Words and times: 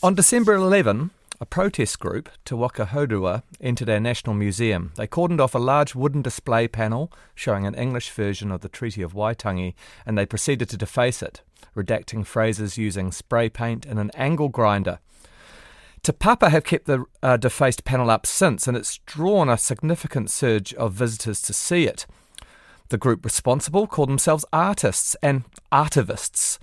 On 0.00 0.14
December 0.14 0.54
11, 0.54 1.10
a 1.40 1.46
protest 1.46 1.98
group, 1.98 2.28
Te 2.44 2.54
Waka 2.54 2.86
Hourua, 2.86 3.42
entered 3.60 3.90
our 3.90 3.98
National 3.98 4.32
Museum. 4.32 4.92
They 4.94 5.08
cordoned 5.08 5.40
off 5.40 5.56
a 5.56 5.58
large 5.58 5.96
wooden 5.96 6.22
display 6.22 6.68
panel 6.68 7.10
showing 7.34 7.66
an 7.66 7.74
English 7.74 8.12
version 8.12 8.52
of 8.52 8.60
the 8.60 8.68
Treaty 8.68 9.02
of 9.02 9.12
Waitangi 9.12 9.74
and 10.06 10.16
they 10.16 10.24
proceeded 10.24 10.68
to 10.68 10.76
deface 10.76 11.20
it, 11.20 11.42
redacting 11.76 12.24
phrases 12.24 12.78
using 12.78 13.10
spray 13.10 13.48
paint 13.48 13.86
and 13.86 13.98
an 13.98 14.12
angle 14.14 14.48
grinder. 14.48 15.00
Te 16.04 16.12
Papa 16.12 16.50
have 16.50 16.62
kept 16.62 16.86
the 16.86 17.04
uh, 17.20 17.36
defaced 17.36 17.82
panel 17.84 18.08
up 18.08 18.24
since, 18.24 18.68
and 18.68 18.76
it's 18.76 18.98
drawn 18.98 19.48
a 19.48 19.58
significant 19.58 20.30
surge 20.30 20.72
of 20.74 20.92
visitors 20.92 21.42
to 21.42 21.52
see 21.52 21.88
it. 21.88 22.06
The 22.90 22.98
group 22.98 23.22
responsible 23.24 23.86
called 23.86 24.08
themselves 24.08 24.46
artists 24.50 25.14
and 25.22 25.44
artivists 25.70 26.58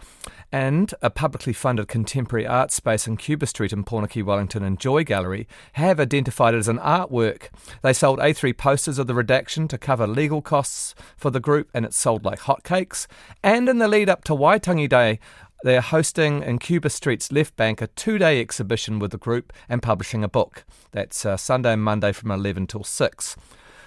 and 0.51 0.91
a 1.01 1.09
publicly 1.11 1.53
funded 1.53 1.87
contemporary 1.87 2.47
art 2.47 2.71
space 2.71 3.07
in 3.07 3.17
Cuba 3.17 3.45
Street 3.45 3.71
in 3.71 3.83
Pōneke, 3.83 4.23
Wellington 4.23 4.63
Enjoy 4.63 5.03
Gallery 5.03 5.47
have 5.73 5.99
identified 5.99 6.55
it 6.55 6.59
as 6.59 6.67
an 6.67 6.79
artwork. 6.79 7.49
They 7.83 7.93
sold 7.93 8.19
A3 8.19 8.57
posters 8.57 8.97
of 8.97 9.05
the 9.05 9.13
redaction 9.13 9.67
to 9.67 9.77
cover 9.77 10.07
legal 10.07 10.41
costs 10.41 10.95
for 11.15 11.29
the 11.29 11.39
group 11.39 11.69
and 11.75 11.85
it 11.85 11.93
sold 11.93 12.25
like 12.25 12.39
hotcakes. 12.39 13.05
And 13.43 13.69
in 13.69 13.77
the 13.77 13.87
lead 13.87 14.09
up 14.09 14.23
to 14.23 14.33
Waitangi 14.33 14.89
Day, 14.89 15.19
they 15.63 15.77
are 15.77 15.81
hosting 15.81 16.41
in 16.41 16.57
Cuba 16.57 16.89
Street's 16.89 17.31
left 17.31 17.55
bank 17.55 17.81
a 17.81 17.87
two 17.87 18.17
day 18.17 18.41
exhibition 18.41 18.97
with 18.97 19.11
the 19.11 19.17
group 19.17 19.53
and 19.69 19.81
publishing 19.81 20.23
a 20.23 20.27
book. 20.27 20.65
That's 20.91 21.23
uh, 21.23 21.37
Sunday 21.37 21.73
and 21.73 21.83
Monday 21.83 22.11
from 22.13 22.31
11 22.31 22.67
till 22.67 22.83
6. 22.83 23.35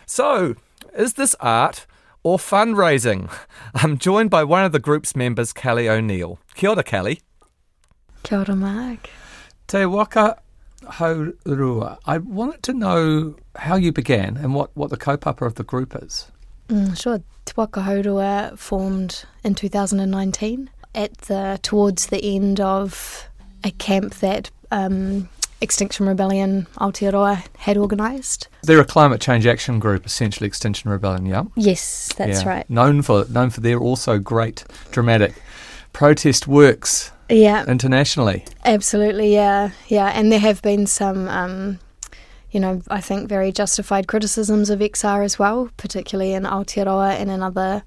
So, 0.06 0.54
is 0.96 1.14
this 1.14 1.34
art? 1.40 1.86
Or 2.22 2.38
fundraising. 2.38 3.30
I'm 3.74 3.98
joined 3.98 4.30
by 4.30 4.44
one 4.44 4.64
of 4.64 4.72
the 4.72 4.78
group's 4.78 5.14
members, 5.16 5.52
Cally 5.52 5.88
O'Neill. 5.88 6.38
Kia 6.54 6.70
ora, 6.70 6.82
Cally. 6.82 7.20
Kia 8.22 8.38
ora, 8.40 8.56
Mark. 8.56 9.08
Te 9.66 9.86
waka 9.86 10.38
hourua. 10.82 11.98
I 12.06 12.18
wanted 12.18 12.62
to 12.64 12.72
know 12.72 13.36
how 13.56 13.76
you 13.76 13.92
began 13.92 14.36
and 14.36 14.54
what, 14.54 14.76
what 14.76 14.90
the 14.90 14.96
kaupapa 14.96 15.46
of 15.46 15.54
the 15.54 15.64
group 15.64 15.94
is. 16.02 16.30
Mm, 16.68 17.00
sure. 17.00 17.22
Te 17.44 17.52
waka 17.56 17.80
hourua 17.80 18.58
formed 18.58 19.24
in 19.44 19.54
2019 19.54 20.70
at 20.94 21.16
the 21.18 21.58
towards 21.62 22.06
the 22.06 22.22
end 22.24 22.60
of 22.60 23.28
a 23.64 23.70
camp 23.72 24.14
that 24.16 24.50
um, 24.70 25.28
Extinction 25.60 26.06
Rebellion 26.06 26.66
Aotearoa 26.76 27.44
had 27.58 27.76
organised. 27.76 28.48
They're 28.62 28.80
a 28.80 28.84
climate 28.84 29.20
change 29.20 29.46
action 29.46 29.78
group, 29.78 30.06
essentially 30.06 30.46
Extinction 30.46 30.90
Rebellion, 30.90 31.26
yeah? 31.26 31.44
Yes, 31.56 32.12
that's 32.16 32.42
yeah. 32.42 32.48
right. 32.48 32.70
Known 32.70 33.02
for 33.02 33.24
known 33.28 33.50
for 33.50 33.60
their 33.60 33.78
also 33.78 34.18
great 34.18 34.64
dramatic 34.92 35.34
protest 35.92 36.46
works 36.46 37.10
yeah. 37.28 37.64
internationally. 37.66 38.44
Absolutely, 38.64 39.34
yeah. 39.34 39.70
Yeah, 39.88 40.12
and 40.14 40.30
there 40.30 40.38
have 40.38 40.62
been 40.62 40.86
some 40.86 41.28
um, 41.28 41.80
you 42.50 42.60
know, 42.60 42.80
I 42.88 43.00
think 43.00 43.28
very 43.28 43.52
justified 43.52 44.06
criticisms 44.06 44.70
of 44.70 44.80
XR 44.80 45.24
as 45.24 45.38
well, 45.38 45.70
particularly 45.76 46.32
in 46.32 46.44
Aotearoa 46.44 47.12
and 47.12 47.30
in 47.30 47.42
other 47.42 47.82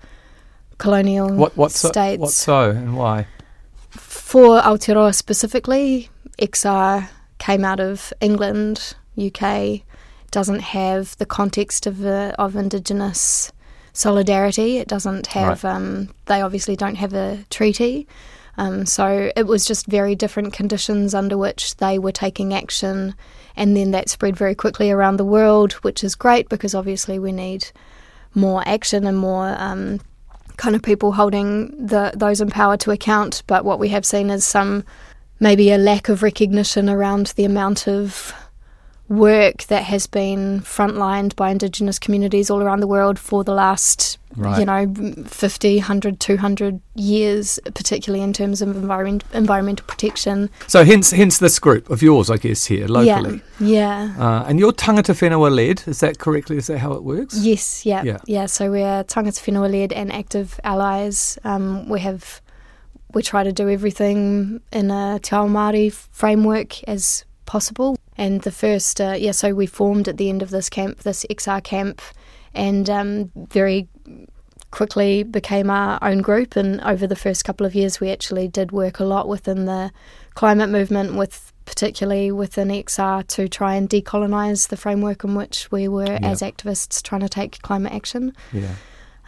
colonial 0.77 1.33
what, 1.33 1.55
what 1.57 1.71
states. 1.71 1.93
So, 1.93 2.17
what 2.17 2.31
so 2.31 2.69
and 2.71 2.95
why? 2.95 3.27
For 3.89 4.61
Aotearoa 4.61 5.15
specifically, 5.15 6.09
XR 6.39 7.09
came 7.41 7.65
out 7.65 7.79
of 7.79 8.13
England, 8.21 8.93
UK, 9.17 9.81
doesn't 10.29 10.59
have 10.59 11.17
the 11.17 11.25
context 11.25 11.87
of 11.87 12.05
uh, 12.05 12.33
of 12.37 12.55
Indigenous 12.55 13.51
solidarity. 13.93 14.77
It 14.77 14.87
doesn't 14.87 15.27
have. 15.27 15.63
Right. 15.63 15.75
Um, 15.75 16.13
they 16.27 16.41
obviously 16.41 16.75
don't 16.75 16.95
have 16.95 17.13
a 17.13 17.43
treaty. 17.49 18.07
Um, 18.57 18.85
so 18.85 19.31
it 19.35 19.47
was 19.47 19.65
just 19.65 19.87
very 19.87 20.13
different 20.13 20.53
conditions 20.53 21.15
under 21.15 21.37
which 21.37 21.77
they 21.77 21.97
were 21.97 22.11
taking 22.11 22.53
action, 22.53 23.15
and 23.55 23.75
then 23.75 23.91
that 23.91 24.07
spread 24.07 24.37
very 24.37 24.53
quickly 24.53 24.91
around 24.91 25.17
the 25.17 25.25
world, 25.25 25.73
which 25.85 26.03
is 26.03 26.13
great 26.15 26.47
because 26.47 26.75
obviously 26.75 27.17
we 27.17 27.31
need 27.31 27.71
more 28.35 28.61
action 28.67 29.07
and 29.07 29.17
more 29.17 29.55
um, 29.57 29.99
kind 30.57 30.75
of 30.75 30.83
people 30.83 31.11
holding 31.13 31.87
the 31.87 32.13
those 32.15 32.39
in 32.39 32.51
power 32.51 32.77
to 32.77 32.91
account. 32.91 33.41
But 33.47 33.65
what 33.65 33.79
we 33.79 33.89
have 33.89 34.05
seen 34.05 34.29
is 34.29 34.45
some 34.45 34.83
maybe 35.41 35.71
a 35.71 35.77
lack 35.77 36.07
of 36.07 36.23
recognition 36.23 36.89
around 36.89 37.33
the 37.35 37.43
amount 37.43 37.87
of 37.87 38.33
work 39.09 39.63
that 39.63 39.83
has 39.83 40.07
been 40.07 40.61
frontlined 40.61 41.35
by 41.35 41.49
Indigenous 41.49 41.99
communities 41.99 42.49
all 42.49 42.61
around 42.61 42.79
the 42.79 42.87
world 42.87 43.19
for 43.19 43.43
the 43.43 43.51
last, 43.51 44.17
right. 44.37 44.59
you 44.59 44.65
know, 44.65 44.93
50, 45.27 45.77
100, 45.77 46.19
200 46.19 46.79
years, 46.95 47.59
particularly 47.73 48.23
in 48.23 48.31
terms 48.31 48.61
of 48.61 48.69
environment, 48.69 49.25
environmental 49.33 49.85
protection. 49.85 50.49
So 50.67 50.85
hence 50.85 51.11
hence 51.11 51.39
this 51.39 51.59
group 51.59 51.89
of 51.89 52.01
yours, 52.01 52.29
I 52.29 52.37
guess, 52.37 52.65
here 52.65 52.87
locally. 52.87 53.41
Yeah, 53.59 54.13
yeah. 54.15 54.15
Uh, 54.17 54.45
and 54.47 54.59
you're 54.59 54.71
tangata 54.71 55.13
whenua 55.13 55.53
led, 55.53 55.83
is 55.87 55.99
that 55.99 56.19
correctly? 56.19 56.55
Is 56.55 56.67
that 56.67 56.77
how 56.77 56.93
it 56.93 57.03
works? 57.03 57.37
Yes, 57.37 57.85
yeah, 57.85 58.03
yeah. 58.03 58.19
yeah 58.27 58.45
so 58.45 58.71
we're 58.71 59.03
tangata 59.03 59.41
whenua 59.41 59.69
led 59.69 59.91
and 59.91 60.11
active 60.13 60.57
allies. 60.63 61.37
Um, 61.43 61.89
we 61.89 61.99
have 61.99 62.41
we 63.13 63.21
try 63.21 63.43
to 63.43 63.51
do 63.51 63.69
everything 63.69 64.61
in 64.71 64.91
a 64.91 65.19
Te 65.21 65.35
Ao 65.35 65.47
Māori 65.47 65.91
framework 65.91 66.83
as 66.83 67.25
possible. 67.45 67.97
And 68.17 68.41
the 68.41 68.51
first, 68.51 69.01
uh, 69.01 69.15
yeah, 69.17 69.31
so 69.31 69.53
we 69.53 69.65
formed 69.65 70.07
at 70.07 70.17
the 70.17 70.29
end 70.29 70.41
of 70.41 70.49
this 70.49 70.69
camp, 70.69 70.99
this 70.99 71.25
XR 71.29 71.63
camp, 71.63 72.01
and 72.53 72.89
um, 72.89 73.31
very 73.35 73.87
quickly 74.71 75.23
became 75.23 75.69
our 75.69 75.99
own 76.01 76.21
group. 76.21 76.55
And 76.55 76.81
over 76.81 77.05
the 77.07 77.15
first 77.15 77.43
couple 77.45 77.65
of 77.65 77.75
years, 77.75 77.99
we 77.99 78.09
actually 78.09 78.47
did 78.47 78.71
work 78.71 78.99
a 78.99 79.03
lot 79.03 79.27
within 79.27 79.65
the 79.65 79.91
climate 80.33 80.69
movement, 80.69 81.15
with 81.15 81.51
particularly 81.65 82.31
within 82.31 82.69
XR, 82.69 83.27
to 83.27 83.47
try 83.47 83.75
and 83.75 83.89
decolonise 83.89 84.69
the 84.69 84.77
framework 84.77 85.23
in 85.23 85.35
which 85.35 85.69
we 85.71 85.87
were 85.87 86.05
yeah. 86.05 86.19
as 86.21 86.41
activists 86.41 87.01
trying 87.03 87.21
to 87.21 87.29
take 87.29 87.61
climate 87.61 87.93
action. 87.93 88.33
Yeah. 88.51 88.75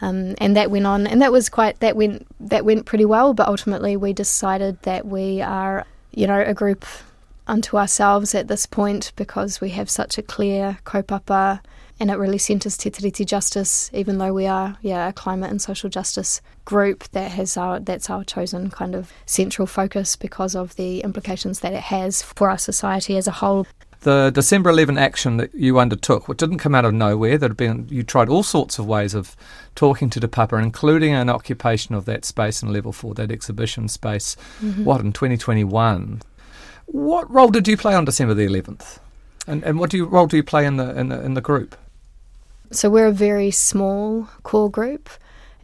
Um, 0.00 0.34
and 0.38 0.56
that 0.56 0.70
went 0.70 0.86
on, 0.86 1.06
and 1.06 1.22
that 1.22 1.32
was 1.32 1.48
quite 1.48 1.80
that 1.80 1.96
went 1.96 2.26
that 2.40 2.64
went 2.64 2.86
pretty 2.86 3.04
well. 3.04 3.32
But 3.34 3.48
ultimately, 3.48 3.96
we 3.96 4.12
decided 4.12 4.82
that 4.82 5.06
we 5.06 5.40
are, 5.40 5.86
you 6.12 6.26
know, 6.26 6.40
a 6.40 6.54
group 6.54 6.84
unto 7.46 7.76
ourselves 7.76 8.34
at 8.34 8.48
this 8.48 8.66
point 8.66 9.12
because 9.16 9.60
we 9.60 9.70
have 9.70 9.88
such 9.90 10.18
a 10.18 10.22
clear 10.22 10.78
kaupapa, 10.84 11.60
and 12.00 12.10
it 12.10 12.14
really 12.14 12.38
centres 12.38 12.76
Te 12.76 12.90
Tiriti 12.90 13.24
justice. 13.24 13.88
Even 13.92 14.18
though 14.18 14.32
we 14.32 14.46
are, 14.46 14.76
yeah, 14.82 15.08
a 15.08 15.12
climate 15.12 15.50
and 15.50 15.62
social 15.62 15.88
justice 15.88 16.40
group 16.64 17.04
that 17.12 17.30
has 17.30 17.56
our 17.56 17.78
that's 17.78 18.10
our 18.10 18.24
chosen 18.24 18.70
kind 18.70 18.94
of 18.94 19.12
central 19.26 19.66
focus 19.66 20.16
because 20.16 20.56
of 20.56 20.74
the 20.76 21.00
implications 21.00 21.60
that 21.60 21.72
it 21.72 21.84
has 21.84 22.22
for 22.22 22.50
our 22.50 22.58
society 22.58 23.16
as 23.16 23.26
a 23.26 23.32
whole 23.32 23.66
the 24.04 24.30
December 24.30 24.70
11 24.70 24.96
action 24.96 25.36
that 25.38 25.54
you 25.54 25.78
undertook, 25.78 26.28
which 26.28 26.38
didn't 26.38 26.58
come 26.58 26.74
out 26.74 26.84
of 26.84 26.94
nowhere, 26.94 27.36
that 27.36 27.50
had 27.50 27.56
been 27.56 27.86
you 27.90 28.02
tried 28.02 28.28
all 28.28 28.42
sorts 28.42 28.78
of 28.78 28.86
ways 28.86 29.14
of 29.14 29.36
talking 29.74 30.08
to 30.10 30.20
Te 30.20 30.26
Papa, 30.26 30.56
including 30.56 31.12
an 31.12 31.28
occupation 31.28 31.94
of 31.94 32.04
that 32.04 32.24
space 32.24 32.62
in 32.62 32.72
level 32.72 32.92
four, 32.92 33.14
that 33.14 33.30
exhibition 33.30 33.88
space, 33.88 34.36
mm-hmm. 34.60 34.84
what 34.84 35.00
in 35.00 35.12
2021. 35.12 36.22
What 36.86 37.30
role 37.30 37.48
did 37.48 37.66
you 37.66 37.76
play 37.76 37.94
on 37.94 38.04
December 38.04 38.34
the 38.34 38.46
11th, 38.46 38.98
and 39.46 39.62
and 39.64 39.78
what 39.78 39.90
do 39.90 39.96
you, 39.96 40.06
role 40.06 40.26
do 40.26 40.36
you 40.36 40.44
play 40.44 40.64
in 40.64 40.76
the 40.76 40.98
in 40.98 41.08
the 41.08 41.20
in 41.22 41.34
the 41.34 41.40
group? 41.40 41.76
So 42.70 42.88
we're 42.90 43.06
a 43.06 43.12
very 43.12 43.50
small 43.50 44.28
core 44.42 44.70
group 44.70 45.08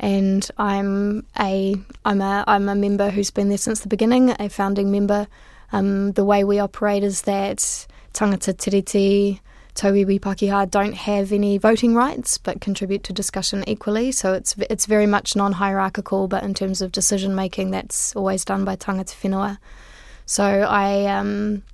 and 0.00 0.48
I'm 0.56 1.26
a 1.38 1.76
I'm 2.04 2.20
a 2.20 2.44
I'm 2.46 2.68
a 2.68 2.74
member 2.74 3.10
who's 3.10 3.30
been 3.30 3.50
there 3.50 3.58
since 3.58 3.80
the 3.80 3.88
beginning, 3.88 4.34
a 4.40 4.48
founding 4.48 4.90
member. 4.90 5.28
Um, 5.72 6.12
the 6.12 6.24
way 6.24 6.42
we 6.42 6.58
operate 6.58 7.04
is 7.04 7.22
that 7.22 7.86
tangata 8.12 8.52
tiriti, 8.54 9.40
tauiwi 9.74 10.20
Pakeha 10.20 10.70
don't 10.70 10.94
have 10.94 11.32
any 11.32 11.56
voting 11.58 11.94
rights 11.94 12.38
but 12.38 12.60
contribute 12.60 13.04
to 13.04 13.12
discussion 13.12 13.64
equally. 13.66 14.12
So 14.12 14.32
it's 14.32 14.54
it's 14.70 14.86
very 14.86 15.06
much 15.06 15.36
non-hierarchical, 15.36 16.28
but 16.28 16.42
in 16.42 16.54
terms 16.54 16.82
of 16.82 16.92
decision 16.92 17.34
making, 17.34 17.70
that's 17.70 18.14
always 18.16 18.44
done 18.44 18.64
by 18.64 18.76
tangata 18.76 19.14
whenua. 19.20 19.58
So 20.26 20.44
I, 20.44 21.06
um, 21.06 21.64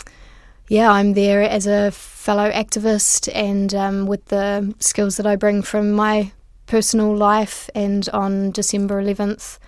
yeah, 0.69 0.91
I'm 0.91 1.13
there 1.13 1.43
as 1.43 1.67
a 1.67 1.91
fellow 1.91 2.51
activist 2.51 3.29
and 3.35 3.75
um, 3.75 4.07
with 4.07 4.25
the 4.27 4.75
skills 4.79 5.19
that 5.19 5.27
I 5.27 5.37
bring 5.37 5.61
from 5.61 5.93
my 5.93 6.33
personal 6.67 7.15
life. 7.15 7.69
And 7.75 8.09
on 8.15 8.53
December 8.53 9.03
11th, 9.03 9.59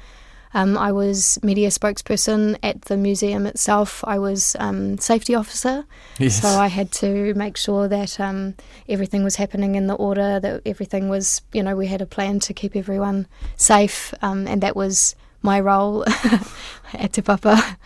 um, 0.55 0.79
I 0.79 0.93
was 0.93 1.39
media 1.43 1.69
spokesperson 1.69 2.59
at 2.63 2.83
the 2.83 2.97
museum 2.97 3.47
itself. 3.47 4.03
I 4.07 4.19
was 4.19 4.57
um, 4.59 4.99
safety 4.99 5.35
officer, 5.35 5.85
yes. 6.19 6.41
so 6.41 6.49
I 6.49 6.69
had 6.69 6.91
to 6.93 7.35
make 7.35 7.57
sure 7.57 7.89
that 7.89 8.19
um, 8.19 8.55
everything 8.89 9.25
was 9.25 9.37
happening 9.37 9.75
in 9.75 9.87
the 9.87 9.95
order. 9.95 10.41
That 10.41 10.63
everything 10.65 11.09
was, 11.09 11.43
you 11.53 11.63
know, 11.63 11.77
we 11.77 11.87
had 11.87 12.01
a 12.01 12.07
plan 12.07 12.41
to 12.41 12.55
keep 12.55 12.77
everyone 12.77 13.27
safe, 13.57 14.15
um, 14.23 14.47
and 14.47 14.63
that 14.63 14.77
was 14.77 15.15
my 15.43 15.61
role 15.61 16.05
at 16.95 17.13
Te 17.13 17.23
Papa. 17.23 17.77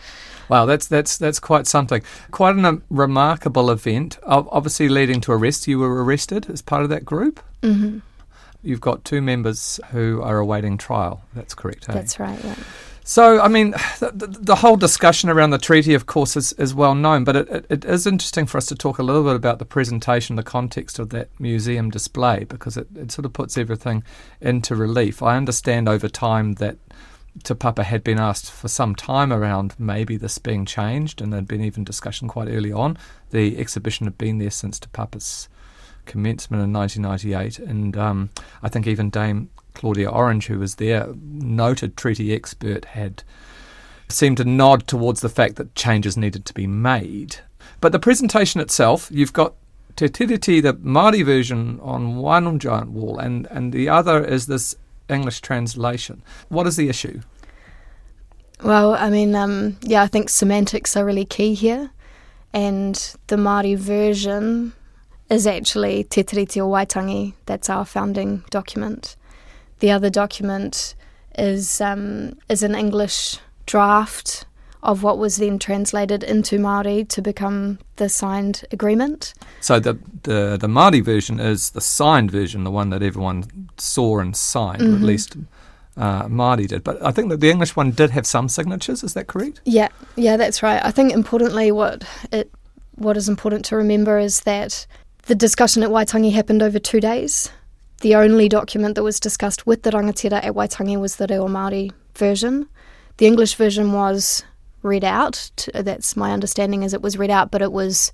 Wow, 0.49 0.65
that's 0.65 0.87
that's 0.87 1.17
that's 1.17 1.39
quite 1.39 1.67
something. 1.67 2.01
Quite 2.31 2.57
a 2.57 2.81
remarkable 2.89 3.69
event. 3.69 4.19
Obviously, 4.23 4.89
leading 4.89 5.21
to 5.21 5.31
arrest. 5.31 5.67
You 5.67 5.79
were 5.79 6.03
arrested 6.03 6.49
as 6.49 6.61
part 6.61 6.83
of 6.83 6.89
that 6.89 7.05
group. 7.05 7.41
Mm-hmm. 7.61 7.99
You've 8.63 8.81
got 8.81 9.03
two 9.03 9.21
members 9.21 9.79
who 9.91 10.21
are 10.21 10.39
awaiting 10.39 10.77
trial. 10.77 11.21
That's 11.33 11.53
correct. 11.53 11.85
Hey? 11.85 11.93
That's 11.93 12.19
right. 12.19 12.41
Yeah. 12.43 12.55
So, 13.05 13.41
I 13.41 13.49
mean, 13.49 13.71
the, 13.99 14.37
the, 14.39 14.55
whole 14.55 14.77
discussion 14.77 15.29
around 15.29 15.49
the 15.49 15.57
treaty, 15.57 15.93
of 15.93 16.05
course, 16.05 16.37
is, 16.37 16.53
is 16.53 16.73
well 16.73 16.95
known, 16.95 17.25
but 17.25 17.35
it, 17.35 17.49
it, 17.49 17.65
it 17.69 17.85
is 17.85 18.07
interesting 18.07 18.45
for 18.45 18.57
us 18.57 18.65
to 18.67 18.75
talk 18.75 18.97
a 18.97 19.03
little 19.03 19.25
bit 19.25 19.35
about 19.35 19.59
the 19.59 19.65
presentation, 19.65 20.37
the 20.37 20.43
context 20.43 20.99
of 20.99 21.09
that 21.09 21.27
museum 21.37 21.89
display, 21.89 22.45
because 22.45 22.77
it, 22.77 22.87
it 22.95 23.11
sort 23.11 23.25
of 23.25 23.33
puts 23.33 23.57
everything 23.57 24.05
into 24.39 24.73
relief. 24.73 25.21
I 25.21 25.35
understand 25.35 25.89
over 25.89 26.07
time 26.07 26.53
that 26.53 26.77
Te 27.43 27.53
Papa 27.55 27.83
had 27.83 28.05
been 28.05 28.19
asked 28.19 28.49
for 28.49 28.69
some 28.69 28.95
time 28.95 29.33
around 29.33 29.75
maybe 29.77 30.15
this 30.15 30.37
being 30.37 30.65
changed, 30.65 31.19
and 31.19 31.33
there'd 31.33 31.47
been 31.47 31.63
even 31.63 31.83
discussion 31.83 32.29
quite 32.29 32.47
early 32.47 32.71
on. 32.71 32.97
The 33.31 33.57
exhibition 33.57 34.05
had 34.05 34.17
been 34.17 34.37
there 34.37 34.49
since 34.49 34.79
Te 34.79 34.87
Papa's 34.93 35.49
commencement 36.05 36.63
in 36.63 36.73
1998, 36.73 37.59
and 37.59 37.97
um, 37.97 38.29
I 38.61 38.69
think 38.69 38.87
even 38.87 39.09
Dame 39.09 39.49
Claudia 39.73 40.09
Orange, 40.09 40.47
who 40.47 40.59
was 40.59 40.75
there, 40.75 41.07
noted 41.15 41.97
treaty 41.97 42.33
expert, 42.33 42.85
had 42.85 43.23
seemed 44.09 44.37
to 44.37 44.45
nod 44.45 44.87
towards 44.87 45.21
the 45.21 45.29
fact 45.29 45.55
that 45.55 45.75
changes 45.75 46.17
needed 46.17 46.45
to 46.45 46.53
be 46.53 46.67
made. 46.67 47.37
But 47.81 47.91
the 47.91 47.99
presentation 47.99 48.61
itself, 48.61 49.09
you've 49.11 49.33
got 49.33 49.55
Te 49.95 50.07
Tiriti, 50.07 50.61
the 50.61 50.73
Māori 50.73 51.23
version, 51.25 51.79
on 51.81 52.17
one 52.17 52.59
giant 52.59 52.91
wall, 52.91 53.19
and, 53.19 53.47
and 53.51 53.71
the 53.71 53.89
other 53.89 54.23
is 54.23 54.47
this 54.47 54.75
English 55.09 55.41
translation. 55.41 56.23
What 56.49 56.67
is 56.67 56.75
the 56.75 56.89
issue? 56.89 57.21
Well, 58.63 58.93
I 58.93 59.09
mean, 59.09 59.35
um, 59.35 59.77
yeah, 59.81 60.03
I 60.03 60.07
think 60.07 60.29
semantics 60.29 60.95
are 60.95 61.05
really 61.05 61.25
key 61.25 61.53
here, 61.53 61.91
and 62.53 62.95
the 63.27 63.35
Māori 63.35 63.77
version 63.77 64.73
is 65.33 65.47
actually 65.47 66.03
Te 66.03 66.23
Tiriti 66.23 66.61
o 66.61 66.69
Waitangi. 66.69 67.33
That's 67.45 67.69
our 67.69 67.85
founding 67.85 68.43
document. 68.49 69.15
The 69.79 69.91
other 69.91 70.09
document 70.09 70.95
is 71.37 71.81
um, 71.81 72.37
is 72.49 72.63
an 72.63 72.75
English 72.75 73.39
draft 73.65 74.45
of 74.83 75.01
what 75.01 75.17
was 75.17 75.37
then 75.37 75.57
translated 75.57 76.23
into 76.23 76.59
Maori 76.59 77.05
to 77.05 77.21
become 77.21 77.79
the 77.95 78.09
signed 78.09 78.65
agreement. 78.71 79.33
So 79.61 79.79
the 79.79 79.97
the 80.23 80.57
the 80.59 80.67
Maori 80.67 81.01
version 81.01 81.39
is 81.39 81.71
the 81.71 81.81
signed 81.81 82.31
version, 82.31 82.63
the 82.63 82.71
one 82.71 82.89
that 82.91 83.01
everyone 83.01 83.69
saw 83.77 84.19
and 84.19 84.35
signed, 84.35 84.81
mm-hmm. 84.81 84.91
or 84.91 84.95
at 84.95 84.97
mm-hmm. 84.97 85.05
least 85.05 85.37
uh, 85.97 86.23
Māori 86.25 86.67
did. 86.67 86.83
But 86.83 87.03
I 87.03 87.11
think 87.11 87.29
that 87.29 87.39
the 87.39 87.49
English 87.49 87.75
one 87.75 87.91
did 87.91 88.11
have 88.11 88.25
some 88.25 88.49
signatures. 88.49 89.03
Is 89.03 89.13
that 89.13 89.27
correct? 89.27 89.61
Yeah, 89.65 89.89
yeah, 90.15 90.37
that's 90.37 90.63
right. 90.63 90.83
I 90.83 90.91
think 90.91 91.13
importantly, 91.13 91.71
what 91.71 92.03
it 92.31 92.51
what 92.95 93.17
is 93.17 93.27
important 93.27 93.65
to 93.65 93.75
remember 93.75 94.19
is 94.19 94.41
that 94.41 94.85
the 95.25 95.35
discussion 95.35 95.83
at 95.83 95.89
Waitangi 95.89 96.33
happened 96.33 96.61
over 96.61 96.79
two 96.79 96.99
days 96.99 97.49
the 98.03 98.15
only 98.15 98.49
document 98.49 98.95
that 98.95 99.03
was 99.03 99.17
discussed 99.17 99.65
with 99.65 99.83
the 99.83 99.91
rangatira 99.91 100.43
at 100.43 100.53
Waitangi 100.53 100.99
was 100.99 101.15
the 101.15 101.25
Reo 101.29 101.47
Māori 101.47 101.89
version. 102.15 102.67
The 103.15 103.25
English 103.25 103.55
version 103.55 103.93
was 103.93 104.43
read 104.81 105.05
out. 105.05 105.69
That's 105.73 106.17
my 106.17 106.33
understanding, 106.33 106.83
as 106.83 106.93
it 106.93 107.01
was 107.01 107.17
read 107.17 107.31
out, 107.31 107.49
but 107.49 107.61
it 107.61 107.71
was 107.71 108.11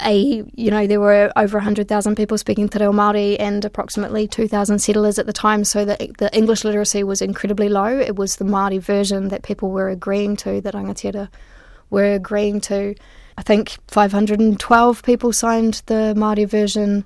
a 0.00 0.42
you 0.54 0.70
know 0.70 0.86
there 0.86 1.00
were 1.00 1.32
over 1.36 1.58
100,000 1.58 2.16
people 2.16 2.38
speaking 2.38 2.68
Te 2.68 2.78
Reo 2.78 2.92
Māori 2.92 3.36
and 3.38 3.64
approximately 3.64 4.26
2,000 4.26 4.78
settlers 4.78 5.18
at 5.18 5.26
the 5.26 5.32
time 5.32 5.62
so 5.64 5.84
that 5.84 5.98
the 6.18 6.34
English 6.34 6.64
literacy 6.64 7.02
was 7.02 7.20
incredibly 7.20 7.68
low 7.68 7.98
it 7.98 8.14
was 8.14 8.36
the 8.36 8.44
Māori 8.44 8.80
version 8.80 9.28
that 9.28 9.42
people 9.42 9.70
were 9.70 9.90
agreeing 9.90 10.36
to 10.36 10.60
that 10.60 10.74
rangatira 10.74 11.28
were 11.90 12.14
agreeing 12.14 12.60
to 12.62 12.94
I 13.36 13.42
think 13.42 13.76
512 13.88 15.02
people 15.02 15.32
signed 15.32 15.82
the 15.86 16.14
Māori 16.16 16.48
version 16.48 17.04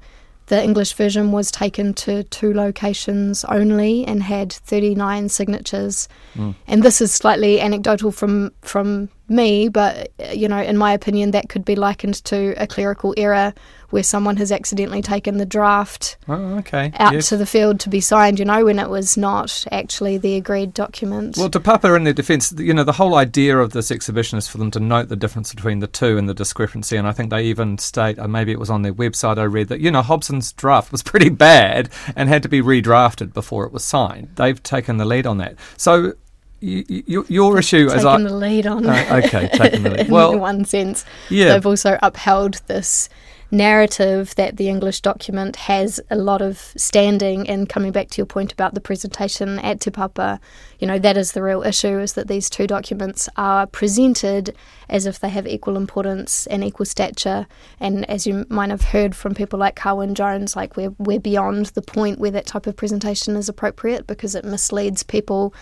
the 0.48 0.62
English 0.62 0.94
version 0.94 1.30
was 1.30 1.50
taken 1.50 1.94
to 1.94 2.22
two 2.24 2.52
locations 2.54 3.44
only 3.44 4.06
and 4.06 4.22
had 4.22 4.52
39 4.52 5.28
signatures. 5.28 6.08
Mm. 6.34 6.54
And 6.66 6.82
this 6.82 7.00
is 7.00 7.12
slightly 7.12 7.60
anecdotal 7.60 8.10
from 8.10 8.52
from 8.62 9.10
me, 9.28 9.68
but 9.68 10.12
you 10.34 10.48
know, 10.48 10.60
in 10.60 10.76
my 10.76 10.92
opinion, 10.92 11.32
that 11.32 11.48
could 11.48 11.64
be 11.64 11.76
likened 11.76 12.24
to 12.24 12.54
a 12.56 12.66
clerical 12.66 13.14
error 13.16 13.52
where 13.90 14.02
someone 14.02 14.36
has 14.36 14.52
accidentally 14.52 15.00
taken 15.00 15.38
the 15.38 15.46
draft 15.46 16.18
oh, 16.28 16.58
okay. 16.58 16.92
out 16.98 17.14
yes. 17.14 17.28
to 17.30 17.36
the 17.36 17.46
field 17.46 17.80
to 17.80 17.88
be 17.88 18.00
signed, 18.00 18.38
you 18.38 18.44
know, 18.44 18.64
when 18.64 18.78
it 18.78 18.90
was 18.90 19.16
not 19.16 19.64
actually 19.72 20.18
the 20.18 20.36
agreed 20.36 20.74
document. 20.74 21.36
Well, 21.38 21.48
Te 21.48 21.58
Papa 21.58 21.94
in 21.94 22.04
their 22.04 22.12
defence, 22.12 22.52
you 22.58 22.74
know, 22.74 22.84
the 22.84 22.92
whole 22.92 23.14
idea 23.14 23.58
of 23.58 23.72
this 23.72 23.90
exhibition 23.90 24.36
is 24.36 24.46
for 24.46 24.58
them 24.58 24.70
to 24.72 24.80
note 24.80 25.08
the 25.08 25.16
difference 25.16 25.54
between 25.54 25.78
the 25.78 25.86
two 25.86 26.18
and 26.18 26.28
the 26.28 26.34
discrepancy. 26.34 26.96
And 26.96 27.08
I 27.08 27.12
think 27.12 27.30
they 27.30 27.44
even 27.44 27.78
state, 27.78 28.18
or 28.18 28.28
maybe 28.28 28.52
it 28.52 28.58
was 28.58 28.70
on 28.70 28.82
their 28.82 28.94
website 28.94 29.38
I 29.38 29.44
read, 29.44 29.68
that, 29.68 29.80
you 29.80 29.90
know, 29.90 30.02
Hobson's 30.02 30.52
draft 30.52 30.92
was 30.92 31.02
pretty 31.08 31.30
bad 31.30 31.88
and 32.14 32.28
had 32.28 32.42
to 32.42 32.48
be 32.48 32.60
redrafted 32.60 33.32
before 33.32 33.64
it 33.64 33.72
was 33.72 33.84
signed. 33.84 34.32
They've 34.34 34.62
taken 34.62 34.98
the 34.98 35.06
lead 35.06 35.26
on 35.26 35.38
that. 35.38 35.56
So 35.78 36.12
you, 36.60 37.24
your 37.28 37.58
issue 37.58 37.86
taking 37.86 37.98
as 37.98 38.04
I 38.04 38.22
the 38.22 38.34
lead 38.34 38.66
on. 38.66 38.86
Uh, 38.86 39.20
okay, 39.24 39.48
taking 39.52 39.82
the 39.82 39.90
lead. 39.98 40.08
Well, 40.08 40.32
in 40.32 40.40
one 40.40 40.64
sense, 40.64 41.04
yeah, 41.30 41.52
they've 41.52 41.66
also 41.66 41.98
upheld 42.02 42.60
this 42.66 43.08
narrative 43.50 44.34
that 44.34 44.58
the 44.58 44.68
English 44.68 45.00
document 45.00 45.56
has 45.56 46.00
a 46.10 46.16
lot 46.16 46.42
of 46.42 46.72
standing. 46.76 47.48
And 47.48 47.68
coming 47.68 47.92
back 47.92 48.08
to 48.10 48.18
your 48.18 48.26
point 48.26 48.52
about 48.52 48.74
the 48.74 48.80
presentation 48.80 49.58
at 49.60 49.80
Te 49.80 49.90
Papa, 49.90 50.38
you 50.78 50.86
know, 50.86 50.98
that 50.98 51.16
is 51.16 51.32
the 51.32 51.42
real 51.42 51.62
issue 51.62 51.98
is 51.98 52.12
that 52.12 52.28
these 52.28 52.50
two 52.50 52.66
documents 52.66 53.28
are 53.36 53.66
presented 53.66 54.54
as 54.88 55.06
if 55.06 55.18
they 55.18 55.30
have 55.30 55.46
equal 55.46 55.76
importance 55.76 56.46
and 56.48 56.62
equal 56.62 56.84
stature. 56.84 57.46
And 57.80 58.08
as 58.10 58.26
you 58.26 58.44
might 58.50 58.70
have 58.70 58.82
heard 58.82 59.16
from 59.16 59.34
people 59.34 59.58
like 59.58 59.76
Carwyn 59.76 60.14
Jones, 60.14 60.54
like 60.54 60.76
we're, 60.76 60.94
we're 60.98 61.20
beyond 61.20 61.66
the 61.66 61.82
point 61.82 62.18
where 62.18 62.30
that 62.30 62.46
type 62.46 62.66
of 62.66 62.76
presentation 62.76 63.34
is 63.36 63.48
appropriate 63.48 64.06
because 64.06 64.34
it 64.34 64.44
misleads 64.44 65.02
people 65.02 65.54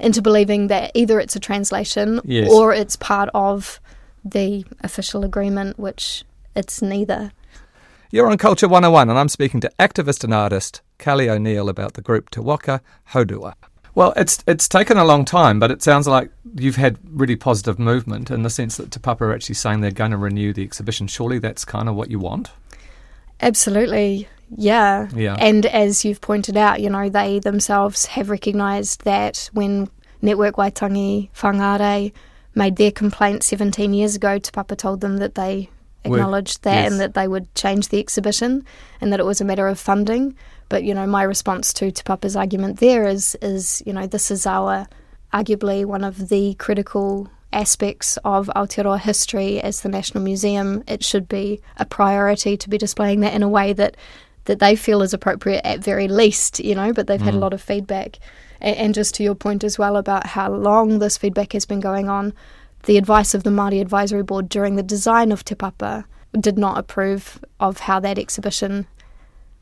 into 0.00 0.22
believing 0.22 0.68
that 0.68 0.92
either 0.94 1.20
it's 1.20 1.36
a 1.36 1.40
translation 1.40 2.20
yes. 2.24 2.50
or 2.50 2.72
it's 2.72 2.96
part 2.96 3.28
of 3.34 3.80
the 4.24 4.64
official 4.80 5.24
agreement, 5.24 5.78
which 5.78 6.24
it's 6.54 6.82
neither. 6.82 7.32
You're 8.10 8.30
on 8.30 8.38
Culture 8.38 8.68
101, 8.68 9.10
and 9.10 9.18
I'm 9.18 9.28
speaking 9.28 9.60
to 9.60 9.72
activist 9.78 10.22
and 10.22 10.32
artist 10.32 10.82
Cally 10.98 11.28
O'Neill 11.28 11.68
about 11.68 11.94
the 11.94 12.02
group 12.02 12.30
Te 12.30 12.40
Waka 12.40 12.80
Hourua. 13.12 13.54
Well, 13.94 14.12
it's 14.16 14.42
it's 14.46 14.68
taken 14.68 14.96
a 14.98 15.04
long 15.04 15.24
time, 15.24 15.60
but 15.60 15.70
it 15.70 15.82
sounds 15.82 16.06
like 16.06 16.30
you've 16.56 16.76
had 16.76 16.98
really 17.04 17.36
positive 17.36 17.78
movement 17.78 18.30
in 18.30 18.42
the 18.42 18.50
sense 18.50 18.76
that 18.76 18.90
Te 18.90 19.00
Papa 19.00 19.24
are 19.24 19.32
actually 19.32 19.54
saying 19.54 19.80
they're 19.80 19.90
going 19.90 20.10
to 20.10 20.16
renew 20.16 20.52
the 20.52 20.62
exhibition. 20.62 21.06
Surely 21.06 21.38
that's 21.38 21.64
kind 21.64 21.88
of 21.88 21.94
what 21.94 22.10
you 22.10 22.18
want? 22.18 22.50
Absolutely, 23.40 24.28
yeah. 24.56 25.08
Yeah. 25.14 25.36
And 25.38 25.66
as 25.66 26.04
you've 26.04 26.20
pointed 26.20 26.56
out, 26.56 26.80
you 26.80 26.90
know, 26.90 27.08
they 27.08 27.38
themselves 27.38 28.06
have 28.06 28.30
recognised 28.30 29.04
that 29.04 29.50
when 29.52 29.88
Network 30.22 30.56
Waitangi 30.56 31.30
Whangarei 31.34 32.12
made 32.54 32.76
their 32.76 32.92
complaint 32.92 33.42
17 33.42 33.92
years 33.92 34.16
ago, 34.16 34.38
Te 34.38 34.50
Papa 34.52 34.76
told 34.76 35.00
them 35.00 35.18
that 35.18 35.34
they 35.34 35.68
acknowledged 36.04 36.62
that 36.62 36.82
yes. 36.82 36.92
and 36.92 37.00
that 37.00 37.14
they 37.14 37.28
would 37.28 37.52
change 37.54 37.88
the 37.88 37.98
exhibition 37.98 38.64
and 39.00 39.12
that 39.12 39.20
it 39.20 39.26
was 39.26 39.40
a 39.40 39.44
matter 39.44 39.66
of 39.68 39.78
funding. 39.78 40.36
But 40.68 40.84
you 40.84 40.94
know, 40.94 41.06
my 41.06 41.22
response 41.22 41.72
to 41.74 41.90
Te 41.90 42.02
Papa's 42.02 42.36
argument 42.36 42.80
there 42.80 43.06
is 43.06 43.36
is 43.42 43.82
you 43.86 43.92
know 43.92 44.06
this 44.06 44.30
is 44.30 44.46
our 44.46 44.86
arguably 45.32 45.84
one 45.84 46.04
of 46.04 46.28
the 46.28 46.54
critical 46.54 47.28
aspects 47.52 48.18
of 48.24 48.50
Aotearoa 48.56 49.00
history 49.00 49.60
as 49.60 49.80
the 49.80 49.88
National 49.88 50.22
Museum. 50.22 50.82
It 50.86 51.04
should 51.04 51.28
be 51.28 51.60
a 51.76 51.84
priority 51.84 52.56
to 52.56 52.68
be 52.68 52.78
displaying 52.78 53.20
that 53.20 53.34
in 53.34 53.42
a 53.42 53.48
way 53.48 53.72
that 53.72 53.96
that 54.44 54.58
they 54.58 54.76
feel 54.76 55.00
is 55.00 55.14
appropriate 55.14 55.64
at 55.64 55.80
very 55.80 56.08
least, 56.08 56.60
you 56.60 56.74
know, 56.74 56.92
but 56.92 57.06
they've 57.06 57.20
mm. 57.20 57.24
had 57.24 57.34
a 57.34 57.38
mm. 57.38 57.40
lot 57.40 57.54
of 57.54 57.62
feedback. 57.62 58.18
And, 58.60 58.76
and 58.76 58.94
just 58.94 59.14
to 59.14 59.22
your 59.22 59.34
point 59.34 59.64
as 59.64 59.78
well 59.78 59.96
about 59.96 60.26
how 60.26 60.52
long 60.52 60.98
this 60.98 61.16
feedback 61.16 61.52
has 61.52 61.64
been 61.64 61.80
going 61.80 62.10
on, 62.10 62.34
the 62.86 62.98
advice 62.98 63.34
of 63.34 63.42
the 63.42 63.50
Māori 63.50 63.80
Advisory 63.80 64.22
Board 64.22 64.48
during 64.48 64.76
the 64.76 64.82
design 64.82 65.32
of 65.32 65.44
Te 65.44 65.54
Papa 65.54 66.04
did 66.38 66.58
not 66.58 66.78
approve 66.78 67.42
of 67.60 67.80
how 67.80 68.00
that 68.00 68.18
exhibition 68.18 68.86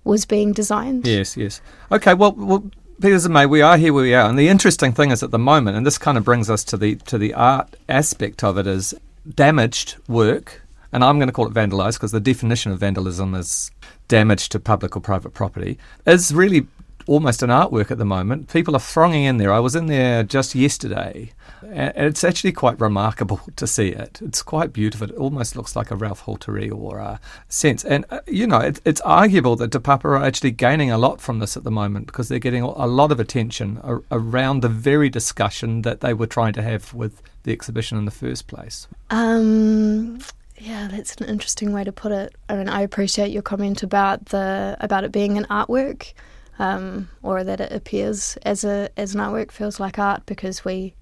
was 0.05 0.25
being 0.25 0.53
designed. 0.53 1.07
Yes, 1.07 1.37
yes. 1.37 1.61
Okay, 1.91 2.15
well, 2.15 2.33
well 2.33 2.71
Peters 3.01 3.25
and 3.25 3.35
May, 3.35 3.47
we 3.47 3.63
are 3.63 3.77
here 3.77 3.93
where 3.93 4.05
we 4.05 4.15
are, 4.15 4.29
and 4.29 4.39
the 4.39 4.49
interesting 4.49 4.93
thing 4.93 5.11
is 5.11 5.23
at 5.23 5.31
the 5.31 5.39
moment, 5.39 5.77
and 5.77 5.87
this 5.87 5.99
kind 5.99 6.17
of 6.17 6.25
brings 6.25 6.49
us 6.49 6.65
to 6.65 6.77
the 6.77 6.97
to 6.97 7.19
the 7.19 7.35
art 7.35 7.75
aspect 7.89 8.45
of 8.45 8.59
it, 8.59 8.67
is 8.67 8.95
damaged 9.35 9.97
work, 10.09 10.63
and 10.93 11.05
I'm 11.05 11.19
going 11.19 11.29
to 11.29 11.33
call 11.33 11.47
it 11.47 11.55
vandalised 11.55 11.95
because 11.95 12.13
the 12.13 12.21
definition 12.21 12.73
of 12.73 12.79
vandalism 12.79 13.35
is 13.35 13.71
damage 14.09 14.49
to 14.51 14.61
public 14.61 14.97
or 14.97 15.01
private 15.01 15.35
property, 15.35 15.79
is 16.07 16.33
really 16.35 16.67
almost 17.07 17.43
an 17.43 17.51
artwork 17.51 17.91
at 17.91 17.99
the 17.99 18.05
moment. 18.05 18.53
People 18.53 18.77
are 18.77 18.81
thronging 18.81 19.25
in 19.25 19.37
there. 19.39 19.53
I 19.53 19.59
was 19.59 19.75
in 19.75 19.87
there 19.87 20.23
just 20.23 20.55
yesterday. 20.55 21.33
And 21.63 21.93
it's 21.97 22.25
actually 22.25 22.53
quite 22.53 22.81
remarkable 22.81 23.41
to 23.57 23.67
see 23.67 23.89
it. 23.89 24.21
It's 24.23 24.43
quite 24.43 24.73
beautiful. 24.73 25.11
It 25.11 25.17
almost 25.17 25.57
looks 25.57 25.77
like 25.77 25.91
a 25.91 25.97
Ralph 25.97 26.25
Hotere 26.25 26.73
or 26.73 26.99
a 26.99 27.21
sense. 27.49 27.85
And, 27.85 28.05
uh, 28.11 28.21
you 28.27 28.47
know, 28.47 28.59
it, 28.59 28.81
it's 28.85 29.01
arguable 29.03 29.57
that 29.57 29.73
Te 29.73 29.79
Papa 29.79 30.09
are 30.09 30.23
actually 30.23 30.51
gaining 30.51 30.91
a 30.91 30.99
lot 30.99 31.21
from 31.21 31.39
this 31.39 31.57
at 31.57 31.65
the 31.65 31.71
moment 31.71 32.07
because 32.07 32.29
they're 32.29 32.39
getting 32.39 32.63
a 32.63 32.87
lot 32.87 33.13
of 33.13 33.21
attention 33.21 33.79
ar- 33.83 34.03
around 34.11 34.61
the 34.61 34.69
very 34.69 35.09
discussion 35.09 35.83
that 35.83 36.01
they 36.01 36.15
were 36.15 36.27
trying 36.27 36.53
to 36.55 36.63
have 36.63 36.93
with 36.95 37.23
the 37.45 37.53
exhibition 37.53 37.99
in 37.99 38.05
the 38.05 38.11
first 38.11 38.47
place. 38.47 38.87
Um, 39.11 40.21
yeah, 40.59 40.89
that's 40.89 41.17
an 41.17 41.29
interesting 41.29 41.73
way 41.73 41.85
to 41.85 41.93
put 41.93 42.13
it. 42.13 42.35
I 42.49 42.57
mean, 42.57 42.69
I 42.69 42.83
appreciate 42.83 43.31
your 43.31 43.43
comment 43.43 43.83
about 43.83 44.27
the 44.27 44.77
about 44.81 45.05
it 45.05 45.13
being 45.13 45.37
an 45.37 45.45
artwork 45.51 46.13
um, 46.59 47.09
or 47.23 47.45
that 47.45 47.61
it 47.61 47.73
appears 47.73 48.37
as 48.43 48.65
a 48.65 48.89
as 48.97 49.15
an 49.15 49.21
artwork 49.21 49.51
feels 49.51 49.81
like 49.81 49.99
art 49.99 50.25
because 50.27 50.65
we 50.65 50.95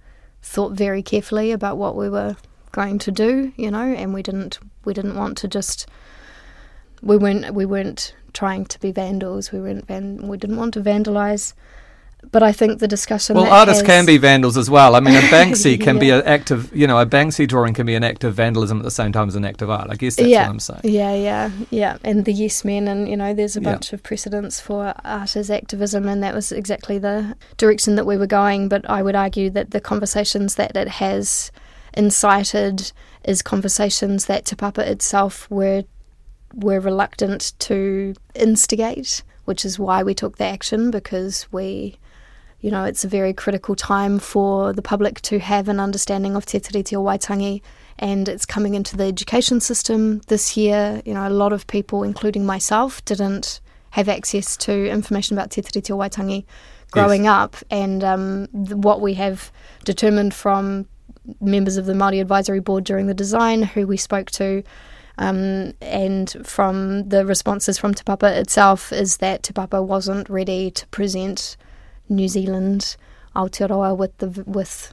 thought 0.42 0.72
very 0.72 1.02
carefully 1.02 1.52
about 1.52 1.76
what 1.76 1.96
we 1.96 2.08
were 2.08 2.36
going 2.72 2.98
to 3.00 3.10
do, 3.10 3.52
you 3.56 3.70
know, 3.70 3.82
and 3.82 4.14
we 4.14 4.22
didn't 4.22 4.58
we 4.84 4.94
didn't 4.94 5.16
want 5.16 5.36
to 5.38 5.48
just 5.48 5.88
we 7.02 7.16
weren't 7.16 7.54
we 7.54 7.66
weren't 7.66 8.14
trying 8.32 8.64
to 8.66 8.80
be 8.80 8.92
vandals. 8.92 9.52
We 9.52 9.60
weren't 9.60 9.86
van, 9.86 10.28
we 10.28 10.36
didn't 10.36 10.56
want 10.56 10.74
to 10.74 10.80
vandalize. 10.80 11.54
But 12.32 12.42
I 12.42 12.52
think 12.52 12.78
the 12.78 12.88
discussion. 12.88 13.36
Well, 13.36 13.50
artists 13.50 13.80
has, 13.80 13.86
can 13.86 14.06
be 14.06 14.18
vandals 14.18 14.56
as 14.56 14.70
well. 14.70 14.94
I 14.94 15.00
mean, 15.00 15.14
a 15.14 15.20
Banksy 15.30 15.80
can 15.80 15.98
be 15.98 16.10
an 16.10 16.22
act 16.22 16.50
of, 16.50 16.74
you 16.74 16.86
know, 16.86 16.98
a 16.98 17.06
Banksy 17.06 17.48
drawing 17.48 17.74
can 17.74 17.86
be 17.86 17.94
an 17.94 18.04
act 18.04 18.24
of 18.24 18.34
vandalism 18.34 18.78
at 18.78 18.84
the 18.84 18.90
same 18.90 19.12
time 19.12 19.28
as 19.28 19.34
an 19.34 19.44
act 19.44 19.62
of 19.62 19.70
art. 19.70 19.88
I 19.90 19.96
guess 19.96 20.16
that's 20.16 20.28
yeah. 20.28 20.42
what 20.42 20.50
I'm 20.50 20.60
saying. 20.60 20.80
Yeah, 20.84 21.14
yeah, 21.14 21.50
yeah. 21.70 21.98
And 22.04 22.24
the 22.24 22.32
Yes 22.32 22.64
Men, 22.64 22.88
and 22.88 23.08
you 23.08 23.16
know, 23.16 23.34
there's 23.34 23.56
a 23.56 23.60
bunch 23.60 23.90
yeah. 23.90 23.96
of 23.96 24.02
precedents 24.02 24.60
for 24.60 24.94
art 25.04 25.36
as 25.36 25.50
activism, 25.50 26.06
and 26.08 26.22
that 26.22 26.34
was 26.34 26.52
exactly 26.52 26.98
the 26.98 27.36
direction 27.56 27.96
that 27.96 28.06
we 28.06 28.16
were 28.16 28.26
going. 28.26 28.68
But 28.68 28.88
I 28.88 29.02
would 29.02 29.16
argue 29.16 29.50
that 29.50 29.70
the 29.70 29.80
conversations 29.80 30.54
that 30.56 30.76
it 30.76 30.88
has 30.88 31.50
incited 31.94 32.92
is 33.24 33.42
conversations 33.42 34.26
that 34.26 34.44
Te 34.46 34.56
Papa 34.56 34.88
itself 34.88 35.50
were 35.50 35.84
were 36.54 36.80
reluctant 36.80 37.52
to 37.60 38.14
instigate, 38.34 39.22
which 39.44 39.64
is 39.64 39.78
why 39.78 40.02
we 40.02 40.14
took 40.14 40.36
the 40.36 40.44
action 40.44 40.90
because 40.90 41.46
we, 41.52 41.96
you 42.60 42.70
know, 42.70 42.84
it's 42.84 43.04
a 43.04 43.08
very 43.08 43.32
critical 43.32 43.74
time 43.74 44.18
for 44.18 44.72
the 44.72 44.82
public 44.82 45.20
to 45.22 45.38
have 45.38 45.68
an 45.68 45.80
understanding 45.80 46.36
of 46.36 46.44
Te 46.44 46.60
Tiriti 46.60 46.96
o 46.96 47.02
Waitangi 47.02 47.62
and 47.98 48.28
it's 48.28 48.46
coming 48.46 48.74
into 48.74 48.96
the 48.96 49.04
education 49.04 49.60
system 49.60 50.20
this 50.28 50.56
year. 50.56 51.02
You 51.04 51.14
know, 51.14 51.26
a 51.26 51.30
lot 51.30 51.52
of 51.52 51.66
people, 51.66 52.02
including 52.02 52.44
myself, 52.44 53.04
didn't 53.04 53.60
have 53.90 54.08
access 54.08 54.56
to 54.58 54.88
information 54.88 55.36
about 55.36 55.50
Te 55.50 55.62
Tiriti 55.62 55.90
o 55.90 55.98
Waitangi 55.98 56.44
growing 56.90 57.24
yes. 57.24 57.32
up, 57.32 57.56
and 57.70 58.02
um, 58.02 58.48
th- 58.48 58.74
what 58.74 59.00
we 59.00 59.14
have 59.14 59.52
determined 59.84 60.34
from 60.34 60.86
members 61.40 61.76
of 61.76 61.86
the 61.86 61.92
Māori 61.92 62.20
Advisory 62.20 62.60
Board 62.60 62.84
during 62.84 63.06
the 63.06 63.14
design, 63.14 63.62
who 63.62 63.86
we 63.86 63.96
spoke 63.96 64.30
to, 64.32 64.64
um, 65.18 65.72
and 65.80 66.34
from 66.44 67.08
the 67.08 67.24
responses 67.24 67.78
from 67.78 67.94
Te 67.94 68.02
Papa 68.02 68.38
itself, 68.38 68.92
is 68.92 69.18
that 69.18 69.42
Te 69.42 69.52
Papa 69.52 69.82
wasn't 69.82 70.28
ready 70.28 70.70
to 70.70 70.86
present 70.88 71.56
New 72.10 72.28
Zealand 72.28 72.96
Aotearoa 73.34 73.96
with 73.96 74.16
the 74.18 74.44
with 74.46 74.92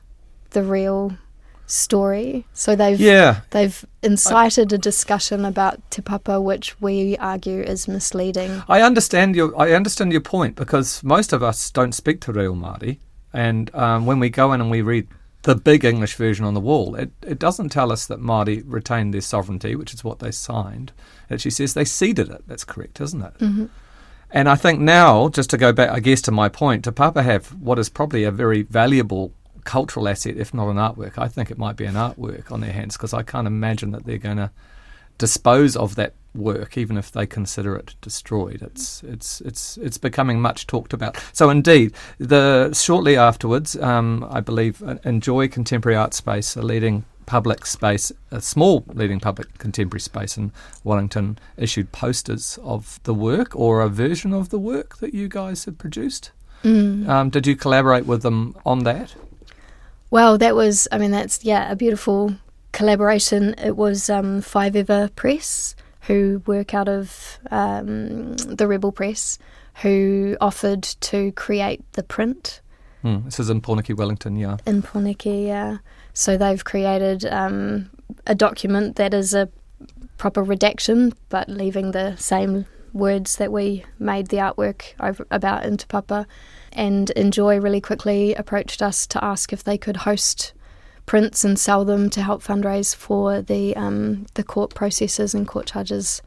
the 0.52 0.64
real 0.64 1.18
story. 1.66 2.46
So 2.54 2.76
they've 2.76 3.00
yeah. 3.00 3.42
they've 3.52 3.86
incited 4.02 4.72
a 4.74 4.78
discussion 4.78 5.46
about 5.46 5.80
Te 5.92 6.02
Papa, 6.02 6.42
which 6.42 6.80
we 6.82 7.18
argue 7.18 7.62
is 7.62 7.88
misleading. 7.88 8.64
I 8.68 8.82
understand 8.82 9.36
your 9.36 9.60
I 9.60 9.74
understand 9.74 10.12
your 10.12 10.22
point 10.22 10.56
because 10.56 11.04
most 11.04 11.34
of 11.34 11.44
us 11.44 11.70
don't 11.72 11.94
speak 11.94 12.22
Te 12.22 12.32
Reo 12.32 12.54
Māori, 12.54 13.00
and 13.34 13.74
um, 13.76 14.06
when 14.06 14.20
we 14.20 14.30
go 14.30 14.54
in 14.54 14.62
and 14.62 14.72
we 14.72 14.82
read 14.82 15.08
the 15.44 15.56
big 15.56 15.86
English 15.86 16.16
version 16.16 16.46
on 16.46 16.54
the 16.54 16.60
wall, 16.60 16.96
it, 16.96 17.12
it 17.22 17.40
doesn't 17.40 17.70
tell 17.70 17.92
us 17.92 18.06
that 18.08 18.20
Māori 18.20 18.64
retained 18.66 19.14
their 19.14 19.22
sovereignty, 19.22 19.76
which 19.76 19.94
is 19.94 20.04
what 20.04 20.20
they 20.20 20.32
signed. 20.32 20.92
It 21.30 21.36
actually 21.36 21.52
says 21.52 21.74
they 21.74 21.86
ceded 21.86 22.30
it. 22.30 22.44
That's 22.48 22.66
correct, 22.66 23.00
isn't 23.00 23.22
it? 23.22 23.38
Mm-hmm. 23.38 23.66
And 24.32 24.50
I 24.50 24.56
think 24.56 24.80
now, 24.80 25.30
just 25.30 25.50
to 25.52 25.58
go 25.58 25.72
back, 25.72 25.90
I 25.90 26.00
guess, 26.00 26.22
to 26.24 26.32
my 26.32 26.50
point, 26.50 26.84
Te 26.84 26.92
Papa 26.92 27.24
have 27.24 27.48
what 27.62 27.80
is 27.80 27.90
probably 27.90 28.24
a 28.24 28.32
very 28.32 28.64
valuable 28.64 29.32
cultural 29.64 30.08
asset, 30.08 30.38
if 30.38 30.54
not 30.54 30.70
an 30.70 30.78
artwork. 30.78 31.18
I 31.18 31.28
think 31.28 31.50
it 31.52 31.58
might 31.58 31.76
be 31.76 31.86
an 31.86 31.96
artwork 31.96 32.52
on 32.52 32.62
their 32.62 32.74
hands 32.74 32.98
because 32.98 33.14
I 33.14 33.24
can't 33.24 33.48
imagine 33.48 33.92
that 33.92 34.06
they're 34.06 34.18
going 34.18 34.38
to 34.38 34.52
dispose 35.18 35.76
of 35.76 35.96
that 35.96 36.14
work, 36.36 36.78
even 36.78 36.98
if 36.98 37.12
they 37.12 37.26
consider 37.26 37.76
it 37.76 37.96
destroyed. 38.02 38.62
It's 38.62 39.02
it's 39.04 39.42
it's 39.42 39.78
it's 39.78 39.98
becoming 39.98 40.42
much 40.42 40.68
talked 40.68 40.94
about. 40.94 41.18
So 41.34 41.50
indeed, 41.50 41.94
the 42.18 42.74
shortly 42.74 43.18
afterwards, 43.18 43.76
um, 43.78 44.28
I 44.30 44.42
believe, 44.42 44.82
uh, 44.84 44.96
Enjoy 45.04 45.48
Contemporary 45.48 45.98
Art 45.98 46.14
Space, 46.14 46.56
a 46.56 46.62
leading 46.62 47.06
public 47.28 47.68
space, 47.68 48.12
a 48.32 48.42
small 48.42 48.84
leading 48.88 49.20
public 49.20 49.60
contemporary 49.60 50.00
space 50.00 50.38
in 50.38 50.52
Wellington, 50.84 51.38
issued 51.58 51.92
posters 51.92 52.58
of 52.64 53.00
the 53.04 53.14
work 53.14 53.56
or 53.56 53.82
a 53.82 53.90
version 53.90 54.34
of 54.34 54.50
the 54.50 54.58
work 54.58 54.98
that 54.98 55.14
you 55.14 55.28
guys 55.28 55.66
had 55.66 55.78
produced. 55.78 56.32
Mm. 56.64 57.08
Um, 57.08 57.30
did 57.30 57.46
you 57.46 57.56
collaborate 57.56 58.08
with 58.08 58.24
them 58.24 58.56
on 58.66 58.84
that? 58.86 59.14
Well, 60.10 60.38
that 60.40 60.56
was, 60.56 60.88
I 60.92 60.98
mean, 60.98 61.12
that's, 61.12 61.44
yeah, 61.44 61.70
a 61.72 61.76
beautiful 61.76 62.36
collaboration. 62.72 63.54
It 63.58 63.76
was 63.76 64.10
um, 64.10 64.42
Five 64.42 64.76
Ever 64.76 65.10
Press, 65.10 65.76
who 66.02 66.42
work 66.46 66.74
out 66.74 66.88
of 66.88 67.38
um, 67.52 68.38
the 68.38 68.68
Rebel 68.68 68.94
Press, 68.94 69.38
who 69.82 70.38
offered 70.40 70.84
to 70.84 71.34
create 71.34 71.84
the 71.94 72.04
print. 72.04 72.62
Mm, 73.08 73.24
this 73.24 73.40
is 73.40 73.50
in 73.50 73.62
Pōneke, 73.62 73.96
Wellington, 73.96 74.36
yeah. 74.36 74.58
In 74.66 74.82
Pōneke, 74.82 75.48
yeah. 75.48 75.78
So 76.14 76.36
they've 76.36 76.64
created 76.64 77.26
um, 77.26 77.90
a 78.26 78.36
document 78.36 78.98
that 78.98 79.14
is 79.14 79.34
a 79.34 79.48
proper 80.18 80.44
redaction, 80.44 81.14
but 81.30 81.48
leaving 81.48 81.92
the 81.92 82.18
same 82.18 82.66
words 82.92 83.38
that 83.38 83.52
we 83.52 83.86
made 83.98 84.28
the 84.28 84.38
artwork 84.38 84.94
about 85.32 85.64
in 85.64 85.78
Te 85.78 85.86
Papa. 85.88 86.28
And 86.74 87.10
Enjoy 87.12 87.60
really 87.62 87.80
quickly 87.80 88.36
approached 88.36 88.82
us 88.82 89.08
to 89.08 89.24
ask 89.24 89.54
if 89.54 89.64
they 89.64 89.78
could 89.78 89.98
host 89.98 90.54
prints 91.06 91.46
and 91.46 91.58
sell 91.58 91.86
them 91.86 92.10
to 92.10 92.22
help 92.22 92.44
fundraise 92.44 92.94
for 92.94 93.42
the 93.42 93.74
um, 93.78 94.26
the 94.34 94.44
court 94.44 94.76
processes 94.76 95.34
and 95.34 95.48
court 95.48 95.68
charges 95.68 96.22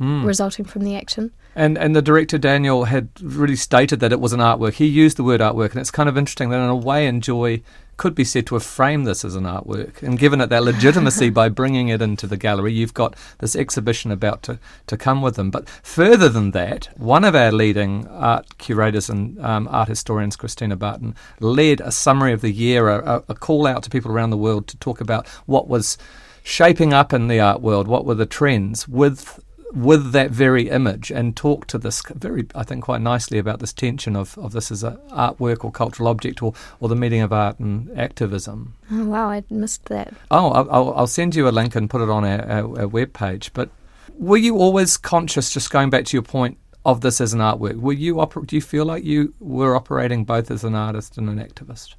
mm. 0.00 0.24
resulting 0.24 0.64
from 0.64 0.82
the 0.82 0.96
action. 0.96 1.32
And 1.54 1.76
and 1.76 1.94
the 1.96 2.02
director 2.02 2.38
Daniel 2.38 2.84
had 2.84 3.08
really 3.20 3.56
stated 3.56 4.00
that 4.00 4.12
it 4.12 4.20
was 4.20 4.32
an 4.32 4.40
artwork. 4.40 4.74
He 4.74 4.86
used 4.86 5.16
the 5.16 5.24
word 5.24 5.40
artwork, 5.40 5.72
and 5.72 5.80
it's 5.80 5.90
kind 5.90 6.08
of 6.08 6.16
interesting 6.16 6.50
that 6.50 6.62
in 6.62 6.68
a 6.68 6.76
way, 6.76 7.06
Enjoy 7.06 7.62
could 7.98 8.14
be 8.14 8.24
said 8.24 8.46
to 8.46 8.54
have 8.54 8.62
framed 8.62 9.06
this 9.06 9.24
as 9.24 9.34
an 9.34 9.44
artwork 9.44 10.02
and 10.02 10.18
given 10.18 10.40
it 10.40 10.48
that 10.48 10.62
legitimacy 10.62 11.28
by 11.40 11.48
bringing 11.48 11.88
it 11.88 12.00
into 12.00 12.26
the 12.26 12.36
gallery. 12.36 12.72
You've 12.72 12.94
got 12.94 13.14
this 13.38 13.54
exhibition 13.54 14.10
about 14.10 14.42
to, 14.44 14.58
to 14.86 14.96
come 14.96 15.20
with 15.20 15.34
them. 15.34 15.50
But 15.50 15.68
further 15.68 16.28
than 16.28 16.52
that, 16.52 16.88
one 16.96 17.24
of 17.24 17.34
our 17.34 17.52
leading 17.52 18.06
art 18.06 18.56
curators 18.58 19.10
and 19.10 19.44
um, 19.44 19.68
art 19.68 19.88
historians, 19.88 20.36
Christina 20.36 20.76
Barton, 20.76 21.14
led 21.40 21.80
a 21.80 21.90
summary 21.90 22.32
of 22.32 22.40
the 22.40 22.52
year, 22.52 22.88
a, 22.88 23.24
a 23.28 23.34
call 23.34 23.66
out 23.66 23.82
to 23.82 23.90
people 23.90 24.12
around 24.12 24.30
the 24.30 24.36
world 24.36 24.68
to 24.68 24.76
talk 24.78 25.00
about 25.00 25.26
what 25.46 25.68
was 25.68 25.98
shaping 26.44 26.94
up 26.94 27.12
in 27.12 27.26
the 27.26 27.40
art 27.40 27.60
world, 27.60 27.88
what 27.88 28.06
were 28.06 28.14
the 28.14 28.26
trends 28.26 28.86
with 28.86 29.40
with 29.72 30.12
that 30.12 30.30
very 30.30 30.68
image 30.68 31.10
and 31.10 31.36
talk 31.36 31.66
to 31.66 31.78
this 31.78 32.02
very, 32.14 32.46
I 32.54 32.62
think, 32.62 32.84
quite 32.84 33.00
nicely 33.00 33.38
about 33.38 33.60
this 33.60 33.72
tension 33.72 34.16
of, 34.16 34.38
of 34.38 34.52
this 34.52 34.70
as 34.70 34.82
an 34.82 34.96
artwork 35.10 35.64
or 35.64 35.70
cultural 35.70 36.08
object 36.08 36.42
or, 36.42 36.54
or 36.80 36.88
the 36.88 36.96
meeting 36.96 37.20
of 37.20 37.32
art 37.32 37.58
and 37.58 37.90
activism. 37.98 38.74
Oh, 38.90 39.04
wow, 39.04 39.28
I 39.30 39.44
missed 39.50 39.84
that. 39.86 40.14
Oh, 40.30 40.50
I'll, 40.50 40.94
I'll 40.94 41.06
send 41.06 41.34
you 41.34 41.48
a 41.48 41.50
link 41.50 41.74
and 41.76 41.90
put 41.90 42.00
it 42.00 42.08
on 42.08 42.24
our, 42.24 42.40
our, 42.50 42.80
our 42.80 42.88
web 42.88 43.12
page. 43.12 43.52
But 43.52 43.70
were 44.18 44.36
you 44.36 44.56
always 44.56 44.96
conscious, 44.96 45.50
just 45.50 45.70
going 45.70 45.90
back 45.90 46.06
to 46.06 46.16
your 46.16 46.22
point, 46.22 46.58
of 46.84 47.02
this 47.02 47.20
as 47.20 47.34
an 47.34 47.40
artwork? 47.40 47.78
Were 47.78 47.92
you 47.92 48.14
oper- 48.14 48.46
do 48.46 48.56
you 48.56 48.62
feel 48.62 48.86
like 48.86 49.04
you 49.04 49.34
were 49.40 49.76
operating 49.76 50.24
both 50.24 50.50
as 50.50 50.64
an 50.64 50.74
artist 50.74 51.18
and 51.18 51.28
an 51.28 51.38
activist? 51.38 51.94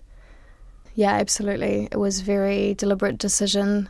Yeah, 0.96 1.14
absolutely. 1.14 1.88
It 1.92 1.98
was 1.98 2.22
a 2.22 2.24
very 2.24 2.74
deliberate 2.74 3.20
decision. 3.20 3.90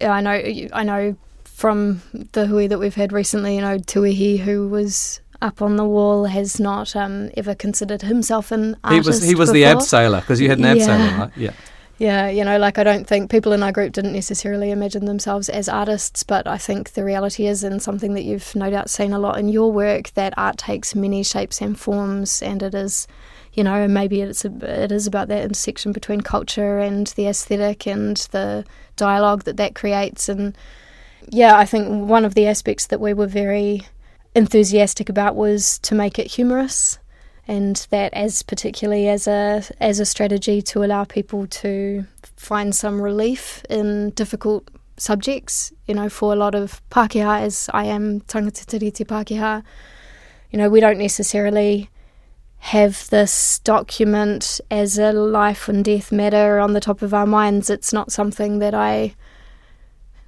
I 0.00 0.20
know 0.20 0.32
I 0.72 0.82
know 0.82 1.16
from 1.56 2.02
the 2.32 2.46
hui 2.46 2.66
that 2.66 2.78
we've 2.78 2.96
had 2.96 3.14
recently, 3.14 3.54
you 3.54 3.62
know, 3.62 3.78
Tuihi, 3.78 4.40
who 4.40 4.68
was 4.68 5.22
up 5.40 5.62
on 5.62 5.76
the 5.76 5.86
wall, 5.86 6.26
has 6.26 6.60
not 6.60 6.94
um, 6.94 7.30
ever 7.34 7.54
considered 7.54 8.02
himself 8.02 8.52
an 8.52 8.76
artist. 8.84 8.92
He 8.92 9.08
was 9.08 9.22
he 9.22 9.34
was 9.34 9.50
before. 9.50 9.54
the 9.54 9.80
abseiler 9.80 10.20
because 10.20 10.38
you 10.38 10.50
had 10.50 10.58
an 10.58 10.64
yeah. 10.64 10.74
abseiler, 10.74 11.18
right? 11.18 11.30
Yeah. 11.34 11.52
Yeah, 11.98 12.28
you 12.28 12.44
know, 12.44 12.58
like 12.58 12.76
I 12.76 12.84
don't 12.84 13.06
think 13.06 13.30
people 13.30 13.52
in 13.52 13.62
our 13.62 13.72
group 13.72 13.94
didn't 13.94 14.12
necessarily 14.12 14.70
imagine 14.70 15.06
themselves 15.06 15.48
as 15.48 15.66
artists, 15.66 16.22
but 16.24 16.46
I 16.46 16.58
think 16.58 16.92
the 16.92 17.02
reality 17.02 17.46
is, 17.46 17.64
and 17.64 17.80
something 17.80 18.12
that 18.12 18.24
you've 18.24 18.54
no 18.54 18.68
doubt 18.68 18.90
seen 18.90 19.14
a 19.14 19.18
lot 19.18 19.38
in 19.38 19.48
your 19.48 19.72
work, 19.72 20.10
that 20.10 20.34
art 20.36 20.58
takes 20.58 20.94
many 20.94 21.22
shapes 21.22 21.62
and 21.62 21.80
forms, 21.80 22.42
and 22.42 22.62
it 22.62 22.74
is, 22.74 23.08
you 23.54 23.64
know, 23.64 23.88
maybe 23.88 24.20
it's 24.20 24.44
a, 24.44 24.84
it 24.84 24.92
is 24.92 25.06
about 25.06 25.28
that 25.28 25.42
intersection 25.42 25.92
between 25.92 26.20
culture 26.20 26.80
and 26.80 27.06
the 27.16 27.28
aesthetic 27.28 27.86
and 27.86 28.18
the 28.30 28.66
dialogue 28.96 29.44
that 29.44 29.56
that 29.56 29.74
creates, 29.74 30.28
and 30.28 30.54
yeah, 31.28 31.56
I 31.56 31.64
think 31.64 32.08
one 32.08 32.24
of 32.24 32.34
the 32.34 32.46
aspects 32.46 32.86
that 32.86 33.00
we 33.00 33.14
were 33.14 33.26
very 33.26 33.86
enthusiastic 34.34 35.08
about 35.08 35.34
was 35.34 35.78
to 35.80 35.94
make 35.94 36.18
it 36.18 36.26
humorous 36.26 36.98
and 37.48 37.86
that 37.90 38.12
as 38.12 38.42
particularly 38.42 39.08
as 39.08 39.26
a 39.26 39.62
as 39.80 40.00
a 40.00 40.04
strategy 40.04 40.60
to 40.60 40.82
allow 40.82 41.04
people 41.04 41.46
to 41.46 42.04
find 42.36 42.74
some 42.74 43.00
relief 43.00 43.64
in 43.70 44.10
difficult 44.10 44.68
subjects. 44.96 45.72
You 45.86 45.94
know, 45.94 46.08
for 46.08 46.32
a 46.32 46.36
lot 46.36 46.54
of 46.54 46.82
Pākehā, 46.90 47.42
as 47.42 47.70
I 47.72 47.84
am 47.84 48.20
tangata 48.22 48.66
tiriti 48.66 49.06
Pākehā, 49.06 49.62
you 50.50 50.58
know, 50.58 50.68
we 50.68 50.80
don't 50.80 50.98
necessarily 50.98 51.88
have 52.58 53.08
this 53.10 53.60
document 53.60 54.60
as 54.70 54.98
a 54.98 55.12
life 55.12 55.68
and 55.68 55.84
death 55.84 56.10
matter 56.10 56.58
on 56.58 56.72
the 56.72 56.80
top 56.80 57.02
of 57.02 57.14
our 57.14 57.26
minds. 57.26 57.70
It's 57.70 57.92
not 57.92 58.10
something 58.10 58.58
that 58.58 58.74
I 58.74 59.14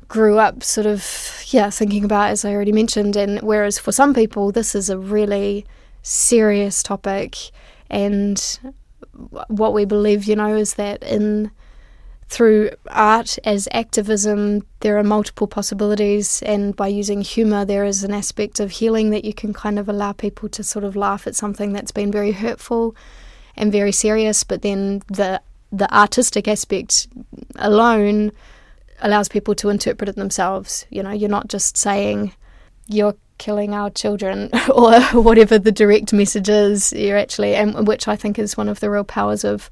grew 0.08 0.38
up 0.38 0.62
sort 0.62 0.86
of 0.86 1.44
yeah 1.48 1.70
thinking 1.70 2.04
about 2.04 2.30
as 2.30 2.44
I 2.44 2.52
already 2.52 2.72
mentioned 2.72 3.14
and 3.14 3.40
whereas 3.40 3.78
for 3.78 3.92
some 3.92 4.14
people 4.14 4.52
this 4.52 4.74
is 4.74 4.90
a 4.90 4.98
really 4.98 5.66
serious 6.02 6.82
topic 6.82 7.36
and 7.90 8.58
what 9.48 9.74
we 9.74 9.84
believe, 9.84 10.24
you 10.24 10.36
know, 10.36 10.54
is 10.56 10.74
that 10.74 11.02
in 11.02 11.50
through 12.28 12.70
art 12.88 13.38
as 13.44 13.68
activism, 13.72 14.62
there 14.80 14.98
are 14.98 15.02
multiple 15.02 15.46
possibilities, 15.46 16.42
and 16.42 16.76
by 16.76 16.86
using 16.86 17.22
humour, 17.22 17.64
there 17.64 17.86
is 17.86 18.04
an 18.04 18.12
aspect 18.12 18.60
of 18.60 18.70
healing 18.70 19.10
that 19.10 19.24
you 19.24 19.32
can 19.32 19.54
kind 19.54 19.78
of 19.78 19.88
allow 19.88 20.12
people 20.12 20.48
to 20.50 20.62
sort 20.62 20.84
of 20.84 20.94
laugh 20.94 21.26
at 21.26 21.34
something 21.34 21.72
that's 21.72 21.90
been 21.90 22.12
very 22.12 22.32
hurtful 22.32 22.94
and 23.56 23.72
very 23.72 23.92
serious, 23.92 24.44
but 24.44 24.62
then 24.62 25.02
the 25.08 25.40
the 25.70 25.92
artistic 25.94 26.48
aspect 26.48 27.08
alone 27.56 28.32
allows 29.00 29.28
people 29.28 29.54
to 29.56 29.68
interpret 29.68 30.08
it 30.08 30.16
themselves. 30.16 30.86
You 30.90 31.02
know, 31.02 31.10
you're 31.10 31.28
not 31.28 31.48
just 31.48 31.76
saying 31.76 32.32
you're 32.86 33.16
killing 33.38 33.72
our 33.72 33.90
children 33.90 34.50
or 34.74 35.00
whatever 35.12 35.58
the 35.58 35.72
direct 35.72 36.12
message 36.12 36.48
is. 36.48 36.92
You're 36.92 37.18
actually, 37.18 37.54
and 37.54 37.86
which 37.86 38.08
I 38.08 38.16
think 38.16 38.38
is 38.38 38.56
one 38.56 38.68
of 38.68 38.80
the 38.80 38.90
real 38.90 39.04
powers 39.04 39.44
of 39.44 39.70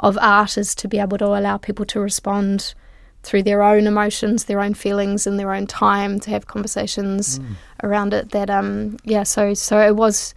of 0.00 0.18
art 0.20 0.58
is 0.58 0.74
to 0.74 0.88
be 0.88 0.98
able 0.98 1.16
to 1.18 1.26
allow 1.26 1.56
people 1.56 1.84
to 1.86 2.00
respond 2.00 2.74
through 3.22 3.44
their 3.44 3.62
own 3.62 3.86
emotions, 3.86 4.44
their 4.44 4.60
own 4.60 4.74
feelings, 4.74 5.26
and 5.26 5.38
their 5.38 5.54
own 5.54 5.66
time 5.66 6.18
to 6.20 6.30
have 6.30 6.46
conversations 6.46 7.38
mm. 7.38 7.54
around 7.82 8.12
it. 8.12 8.30
That 8.30 8.50
um 8.50 8.96
yeah, 9.04 9.22
so 9.22 9.54
so 9.54 9.80
it 9.80 9.96
was 9.96 10.34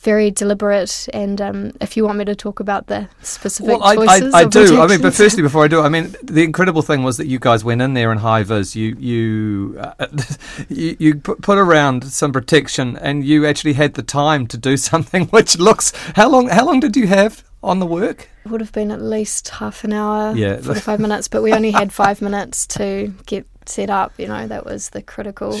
very 0.00 0.30
deliberate. 0.30 1.08
And 1.12 1.40
um, 1.40 1.72
if 1.80 1.96
you 1.96 2.04
want 2.04 2.18
me 2.18 2.24
to 2.24 2.34
talk 2.34 2.60
about 2.60 2.86
the 2.86 3.08
specific 3.22 3.78
well, 3.78 3.82
I, 3.82 3.94
choices, 3.94 4.34
I, 4.34 4.40
I 4.40 4.44
do. 4.44 4.80
I 4.80 4.86
mean, 4.86 5.00
but 5.00 5.14
firstly, 5.14 5.42
before 5.42 5.64
I 5.64 5.68
do, 5.68 5.82
I 5.82 5.88
mean, 5.88 6.14
the 6.22 6.42
incredible 6.42 6.82
thing 6.82 7.02
was 7.02 7.16
that 7.18 7.26
you 7.26 7.38
guys 7.38 7.64
went 7.64 7.82
in 7.82 7.94
there 7.94 8.10
in 8.10 8.18
high 8.18 8.42
vis. 8.42 8.74
You 8.74 8.96
you 8.98 9.78
uh, 9.78 10.06
you, 10.68 10.96
you 10.98 11.14
put, 11.16 11.42
put 11.42 11.58
around 11.58 12.04
some 12.04 12.32
protection, 12.32 12.96
and 12.96 13.24
you 13.24 13.46
actually 13.46 13.74
had 13.74 13.94
the 13.94 14.02
time 14.02 14.46
to 14.48 14.56
do 14.56 14.76
something 14.90 15.26
which 15.26 15.58
looks. 15.58 15.92
How 16.16 16.28
long? 16.28 16.48
How 16.48 16.64
long 16.64 16.80
did 16.80 16.96
you 16.96 17.06
have? 17.06 17.44
on 17.62 17.78
the 17.78 17.84
work? 17.84 18.26
It 18.46 18.50
would 18.50 18.62
have 18.62 18.72
been 18.72 18.90
at 18.90 19.02
least 19.02 19.50
half 19.50 19.84
an 19.84 19.92
hour, 19.92 20.34
yeah. 20.34 20.56
45 20.62 20.98
minutes, 20.98 21.28
but 21.28 21.42
we 21.42 21.52
only 21.52 21.70
had 21.72 21.92
five 21.92 22.22
minutes 22.22 22.66
to 22.68 23.12
get 23.26 23.46
set 23.66 23.90
up. 23.90 24.12
You 24.16 24.28
know, 24.28 24.46
that 24.46 24.64
was 24.64 24.88
the 24.88 25.02
critical. 25.02 25.52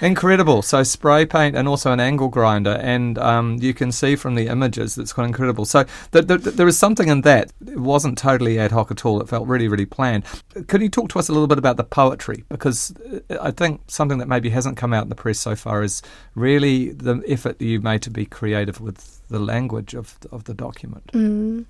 Incredible. 0.00 0.62
So 0.62 0.82
spray 0.82 1.26
paint 1.26 1.56
and 1.56 1.68
also 1.68 1.92
an 1.92 2.00
angle 2.00 2.28
grinder, 2.28 2.78
and 2.82 3.18
um, 3.18 3.58
you 3.60 3.74
can 3.74 3.92
see 3.92 4.16
from 4.16 4.34
the 4.34 4.48
images 4.48 4.94
that's 4.94 5.12
quite 5.12 5.26
incredible. 5.26 5.64
So 5.64 5.84
the, 6.10 6.22
there 6.22 6.68
is 6.68 6.78
something 6.78 7.08
in 7.08 7.22
that. 7.22 7.52
It 7.66 7.78
wasn't 7.78 8.18
totally 8.18 8.58
ad 8.58 8.72
hoc 8.72 8.90
at 8.90 9.04
all. 9.04 9.20
It 9.20 9.28
felt 9.28 9.46
really, 9.46 9.68
really 9.68 9.86
planned. 9.86 10.24
Could 10.68 10.82
you 10.82 10.88
talk 10.88 11.08
to 11.10 11.18
us 11.18 11.28
a 11.28 11.32
little 11.32 11.48
bit 11.48 11.58
about 11.58 11.76
the 11.76 11.84
poetry? 11.84 12.44
Because 12.48 12.94
uh, 13.30 13.36
I 13.40 13.50
think 13.50 13.82
something 13.88 14.18
that 14.18 14.28
maybe 14.28 14.50
hasn't 14.50 14.76
come 14.76 14.92
out 14.92 15.04
in 15.04 15.08
the 15.08 15.14
press 15.14 15.38
so 15.38 15.56
far 15.56 15.82
is 15.82 16.02
really 16.34 16.90
the 16.90 17.22
effort 17.26 17.58
that 17.58 17.64
you 17.64 17.80
made 17.80 18.02
to 18.02 18.10
be 18.10 18.26
creative 18.26 18.80
with 18.80 19.20
the 19.28 19.38
language 19.38 19.94
of 19.94 20.18
of 20.32 20.44
the 20.44 20.54
document. 20.54 21.06
Mm. 21.12 21.64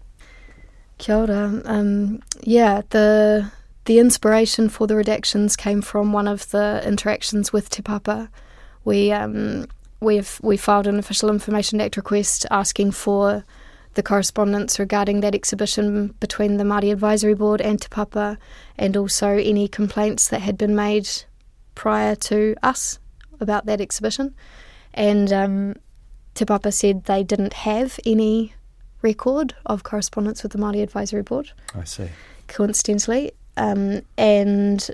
Kia 0.98 1.16
ora. 1.16 1.62
Um, 1.64 2.22
yeah, 2.42 2.82
the 2.90 3.50
the 3.90 3.98
inspiration 3.98 4.68
for 4.68 4.86
the 4.86 4.94
redactions 4.94 5.58
came 5.58 5.82
from 5.82 6.12
one 6.12 6.28
of 6.28 6.48
the 6.52 6.80
interactions 6.86 7.52
with 7.52 7.68
Te 7.68 7.82
Papa. 7.82 8.30
We 8.84 9.10
um, 9.10 9.66
we've 9.98 10.38
we 10.44 10.56
filed 10.56 10.86
an 10.86 11.00
official 11.00 11.28
information 11.28 11.80
act 11.80 11.96
request 11.96 12.46
asking 12.52 12.92
for 12.92 13.44
the 13.94 14.02
correspondence 14.04 14.78
regarding 14.78 15.22
that 15.22 15.34
exhibition 15.34 16.14
between 16.20 16.56
the 16.56 16.62
Māori 16.62 16.92
Advisory 16.92 17.34
Board 17.34 17.60
and 17.60 17.80
Te 17.80 17.88
Papa, 17.90 18.38
and 18.78 18.96
also 18.96 19.26
any 19.26 19.66
complaints 19.66 20.28
that 20.28 20.42
had 20.42 20.56
been 20.56 20.76
made 20.76 21.08
prior 21.74 22.14
to 22.14 22.54
us 22.62 23.00
about 23.40 23.66
that 23.66 23.80
exhibition. 23.80 24.36
And 24.94 25.32
um, 25.32 25.74
Te 26.34 26.44
Papa 26.44 26.70
said 26.70 27.06
they 27.06 27.24
didn't 27.24 27.54
have 27.54 27.98
any 28.06 28.54
record 29.02 29.56
of 29.66 29.82
correspondence 29.82 30.44
with 30.44 30.52
the 30.52 30.58
Māori 30.58 30.80
Advisory 30.80 31.22
Board. 31.22 31.50
I 31.74 31.82
see. 31.82 32.06
Coincidentally. 32.46 33.32
Um, 33.56 34.02
and 34.16 34.90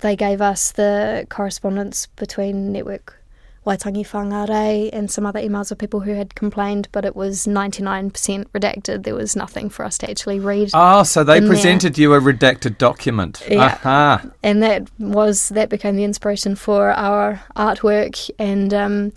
they 0.00 0.16
gave 0.16 0.40
us 0.40 0.72
the 0.72 1.26
correspondence 1.28 2.06
between 2.16 2.72
Network 2.72 3.18
Waitangi 3.66 4.06
Whangarei 4.06 4.88
and 4.92 5.10
some 5.10 5.26
other 5.26 5.40
emails 5.40 5.70
of 5.70 5.78
people 5.78 6.00
who 6.00 6.14
had 6.14 6.34
complained, 6.34 6.88
but 6.90 7.04
it 7.04 7.14
was 7.14 7.46
99% 7.46 8.12
redacted. 8.54 9.02
There 9.02 9.14
was 9.14 9.36
nothing 9.36 9.68
for 9.68 9.84
us 9.84 9.98
to 9.98 10.10
actually 10.10 10.40
read. 10.40 10.70
Oh, 10.72 11.02
so 11.02 11.22
they 11.22 11.40
presented 11.40 11.94
there. 11.94 12.02
you 12.02 12.14
a 12.14 12.20
redacted 12.20 12.78
document. 12.78 13.42
Yeah. 13.48 13.66
Aha. 13.66 14.24
And 14.42 14.62
that 14.62 14.88
was, 14.98 15.50
that 15.50 15.68
became 15.68 15.96
the 15.96 16.04
inspiration 16.04 16.54
for 16.54 16.92
our 16.92 17.42
artwork. 17.56 18.30
And, 18.38 18.72
um, 18.72 19.12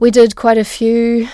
we 0.00 0.10
did 0.10 0.36
quite 0.36 0.58
a 0.58 0.64
few 0.64 1.28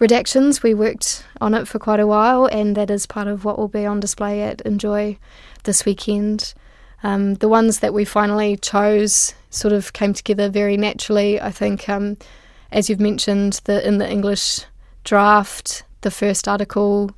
redactions. 0.00 0.62
We 0.62 0.74
worked 0.74 1.24
on 1.40 1.54
it 1.54 1.68
for 1.68 1.78
quite 1.78 2.00
a 2.00 2.06
while, 2.06 2.46
and 2.46 2.76
that 2.76 2.90
is 2.90 3.06
part 3.06 3.28
of 3.28 3.44
what 3.44 3.58
will 3.58 3.68
be 3.68 3.86
on 3.86 4.00
display 4.00 4.42
at 4.42 4.60
Enjoy 4.62 5.18
this 5.64 5.84
weekend. 5.84 6.54
Um, 7.02 7.34
the 7.34 7.48
ones 7.48 7.78
that 7.80 7.94
we 7.94 8.04
finally 8.04 8.56
chose 8.56 9.34
sort 9.50 9.72
of 9.72 9.92
came 9.92 10.14
together 10.14 10.48
very 10.48 10.76
naturally. 10.76 11.40
I 11.40 11.50
think, 11.50 11.88
um, 11.88 12.16
as 12.72 12.88
you've 12.90 13.00
mentioned, 13.00 13.60
the 13.64 13.86
in 13.86 13.98
the 13.98 14.10
English 14.10 14.64
draft, 15.04 15.84
the 16.00 16.10
first 16.10 16.48
article 16.48 17.10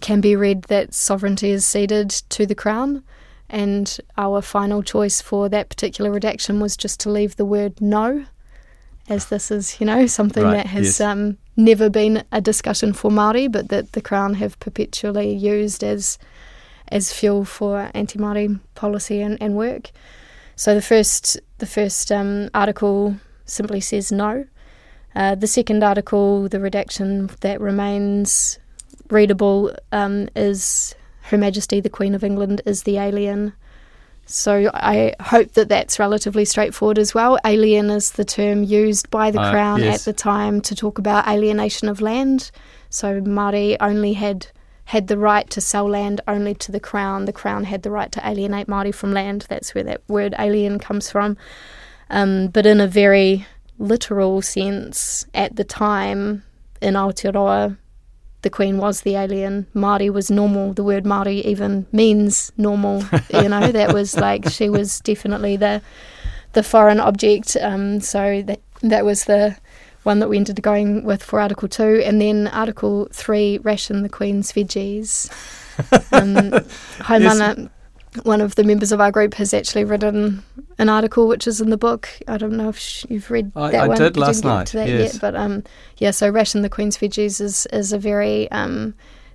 can 0.00 0.20
be 0.20 0.36
read 0.36 0.64
that 0.64 0.92
sovereignty 0.94 1.50
is 1.50 1.66
ceded 1.66 2.10
to 2.10 2.46
the 2.46 2.54
Crown. 2.54 3.02
And 3.48 3.98
our 4.16 4.40
final 4.40 4.82
choice 4.82 5.20
for 5.20 5.48
that 5.50 5.68
particular 5.68 6.10
redaction 6.10 6.58
was 6.58 6.76
just 6.76 7.00
to 7.00 7.10
leave 7.10 7.36
the 7.36 7.44
word 7.44 7.80
no 7.80 8.24
as 9.12 9.26
this 9.26 9.50
is, 9.50 9.78
you 9.78 9.86
know, 9.86 10.06
something 10.06 10.42
right, 10.42 10.56
that 10.56 10.66
has 10.66 10.98
yes. 10.98 11.00
um, 11.00 11.36
never 11.56 11.88
been 11.90 12.24
a 12.32 12.40
discussion 12.40 12.92
for 12.92 13.10
Maori, 13.10 13.46
but 13.46 13.68
that 13.68 13.92
the 13.92 14.00
Crown 14.00 14.34
have 14.34 14.58
perpetually 14.58 15.32
used 15.34 15.84
as 15.84 16.18
as 16.88 17.12
fuel 17.12 17.44
for 17.44 17.90
anti-Maori 17.94 18.58
policy 18.74 19.22
and, 19.22 19.40
and 19.40 19.56
work. 19.56 19.90
So 20.56 20.74
the 20.74 20.82
first 20.82 21.38
the 21.58 21.66
first 21.66 22.10
um, 22.10 22.48
article 22.54 23.16
simply 23.44 23.80
says 23.80 24.10
no. 24.10 24.46
Uh, 25.14 25.34
the 25.34 25.46
second 25.46 25.82
article, 25.84 26.48
the 26.48 26.60
redaction 26.60 27.30
that 27.40 27.60
remains 27.60 28.58
readable, 29.10 29.74
um, 29.92 30.28
is 30.34 30.94
Her 31.22 31.36
Majesty 31.36 31.80
the 31.80 31.90
Queen 31.90 32.14
of 32.14 32.24
England 32.24 32.62
is 32.64 32.84
the 32.84 32.96
alien 32.96 33.52
so 34.26 34.70
I 34.72 35.14
hope 35.20 35.52
that 35.52 35.68
that's 35.68 35.98
relatively 35.98 36.44
straightforward 36.44 36.98
as 36.98 37.14
well. 37.14 37.38
Alien 37.44 37.90
is 37.90 38.12
the 38.12 38.24
term 38.24 38.62
used 38.62 39.10
by 39.10 39.30
the 39.30 39.40
uh, 39.40 39.50
Crown 39.50 39.80
yes. 39.80 40.00
at 40.00 40.04
the 40.04 40.12
time 40.12 40.60
to 40.62 40.74
talk 40.74 40.98
about 40.98 41.28
alienation 41.28 41.88
of 41.88 42.00
land. 42.00 42.50
So 42.88 43.20
Māori 43.20 43.76
only 43.80 44.12
had 44.12 44.46
had 44.84 45.06
the 45.06 45.18
right 45.18 45.48
to 45.50 45.60
sell 45.60 45.88
land 45.88 46.20
only 46.26 46.54
to 46.54 46.72
the 46.72 46.80
Crown. 46.80 47.24
The 47.24 47.32
Crown 47.32 47.64
had 47.64 47.82
the 47.82 47.90
right 47.90 48.10
to 48.12 48.28
alienate 48.28 48.66
Māori 48.66 48.94
from 48.94 49.12
land. 49.12 49.46
That's 49.48 49.74
where 49.74 49.84
that 49.84 50.02
word 50.08 50.34
alien 50.38 50.78
comes 50.78 51.10
from. 51.10 51.36
Um, 52.10 52.48
but 52.48 52.66
in 52.66 52.80
a 52.80 52.86
very 52.86 53.46
literal 53.78 54.42
sense, 54.42 55.24
at 55.34 55.56
the 55.56 55.64
time 55.64 56.42
in 56.80 56.94
Aotearoa, 56.94 57.76
the 58.42 58.50
Queen 58.50 58.78
was 58.78 59.00
the 59.02 59.16
alien. 59.16 59.66
Māori 59.74 60.12
was 60.12 60.30
normal. 60.30 60.72
The 60.72 60.84
word 60.84 61.04
Māori 61.04 61.42
even 61.44 61.86
means 61.92 62.52
normal. 62.56 63.04
you 63.32 63.48
know, 63.48 63.72
that 63.72 63.94
was 63.94 64.16
like 64.16 64.48
she 64.50 64.68
was 64.68 65.00
definitely 65.00 65.56
the 65.56 65.80
the 66.52 66.62
foreign 66.62 67.00
object. 67.00 67.56
Um, 67.60 68.00
so 68.00 68.42
that 68.42 68.60
that 68.82 69.04
was 69.04 69.24
the 69.24 69.56
one 70.02 70.18
that 70.18 70.28
we 70.28 70.36
ended 70.36 70.58
up 70.58 70.62
going 70.62 71.04
with 71.04 71.22
for 71.22 71.40
Article 71.40 71.68
Two, 71.68 72.02
and 72.04 72.20
then 72.20 72.48
Article 72.48 73.08
Three, 73.12 73.58
ration 73.58 74.02
the 74.02 74.08
Queen's 74.08 74.52
veggies. 74.52 75.30
Um, 76.12 76.52
one 78.24 78.40
of 78.40 78.54
the 78.56 78.64
members 78.64 78.92
of 78.92 79.00
our 79.00 79.10
group 79.10 79.34
has 79.34 79.54
actually 79.54 79.84
written 79.84 80.42
an 80.78 80.88
article 80.88 81.26
which 81.26 81.46
is 81.46 81.60
in 81.60 81.70
the 81.70 81.76
book. 81.76 82.08
I 82.28 82.36
don't 82.36 82.56
know 82.56 82.68
if 82.68 83.06
you've 83.08 83.30
read 83.30 83.52
I, 83.56 83.70
that 83.70 83.84
I 83.84 83.88
one. 83.88 83.96
did 83.96 84.16
last 84.16 84.44
night. 84.44 84.66
To 84.68 84.78
that 84.78 84.88
yes. 84.88 85.14
yet, 85.14 85.20
but 85.20 85.34
um, 85.34 85.64
yeah. 85.98 86.10
So 86.10 86.28
ration 86.28 86.62
the 86.62 86.68
Queen's 86.68 86.98
veggies 86.98 87.40
is 87.40 87.66
is 87.72 87.92
a 87.92 87.98
very 87.98 88.50
um, 88.50 88.94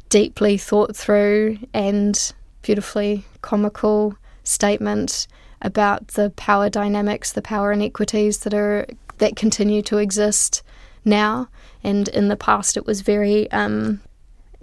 deeply 0.09 0.57
thought 0.57 0.95
through 0.95 1.57
and 1.73 2.33
beautifully 2.61 3.25
comical 3.41 4.15
statement 4.43 5.27
about 5.61 6.09
the 6.09 6.29
power 6.31 6.69
dynamics, 6.69 7.31
the 7.31 7.41
power 7.41 7.71
inequities 7.71 8.39
that 8.39 8.53
are 8.53 8.85
that 9.17 9.35
continue 9.35 9.81
to 9.83 9.97
exist 9.97 10.61
now, 11.03 11.49
and 11.83 12.07
in 12.09 12.27
the 12.27 12.37
past 12.37 12.77
it 12.77 12.85
was 12.85 13.01
very 13.01 13.51
um, 13.51 14.01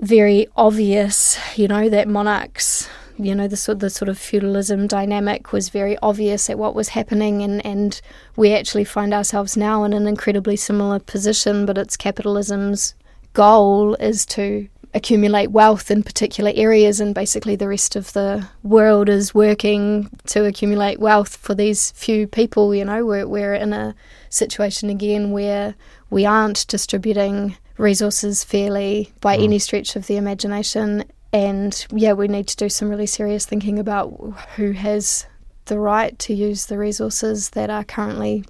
very 0.01 0.47
obvious, 0.57 1.37
you 1.57 1.67
know, 1.67 1.89
that 1.89 2.07
monarchs 2.07 2.89
you 3.17 3.35
know 3.35 3.47
the 3.49 3.57
sort 3.57 3.81
the 3.81 3.91
sort 3.91 4.09
of 4.09 4.19
feudalism 4.19 4.87
dynamic 4.87 5.53
was 5.53 5.69
very 5.69 5.97
obvious 5.99 6.51
at 6.51 6.59
what 6.59 6.75
was 6.75 6.89
happening, 6.91 7.43
and 7.43 7.65
and 7.65 8.01
we 8.37 8.53
actually 8.55 8.85
find 8.85 9.15
ourselves 9.15 9.57
now 9.57 9.85
in 9.85 9.93
an 9.93 10.07
incredibly 10.07 10.57
similar 10.57 10.99
position. 10.99 11.67
But 11.67 11.79
it's 11.79 11.97
capitalism's 11.97 12.95
goal 13.33 13.95
is 13.95 14.25
to 14.27 14.69
accumulate 14.95 15.51
wealth 15.51 15.91
in 15.91 16.03
particular 16.03 16.53
areas, 16.55 17.01
and 17.01 17.15
basically 17.15 17.57
the 17.57 17.69
rest 17.69 17.97
of 17.97 18.13
the 18.13 18.47
world 18.63 19.09
is 19.09 19.35
working 19.35 20.09
to 20.27 20.45
accumulate 20.45 21.01
wealth 21.01 21.37
for 21.37 21.55
these 21.55 21.91
few 21.93 22.27
people. 22.27 22.75
You 22.75 22.85
know, 22.85 23.05
we're 23.05 23.27
we're 23.27 23.55
in 23.55 23.73
a 23.73 23.95
situation 24.31 24.91
again 24.91 25.31
where 25.33 25.75
we 26.11 26.25
aren't 26.27 26.67
distributing 26.69 27.57
resources 27.77 28.45
fairly 28.45 29.13
by 29.21 29.37
Mm. 29.37 29.45
any 29.45 29.59
stretch 29.59 29.97
of 29.97 30.07
the 30.07 30.17
imagination. 30.17 31.05
And 31.35 31.87
yeah, 31.91 32.13
we 32.13 32.29
need 32.29 32.47
to 32.47 32.57
do 32.57 32.69
some 32.69 32.89
really 32.89 33.07
serious 33.07 33.45
thinking 33.45 33.81
about 33.81 34.11
who 34.55 34.71
has 34.71 35.27
the 35.65 35.81
right 35.81 36.17
to 36.21 36.33
use 36.33 36.67
the 36.67 36.79
resources 36.79 37.51
that 37.51 37.71
are 37.71 37.83
currently 37.83 38.45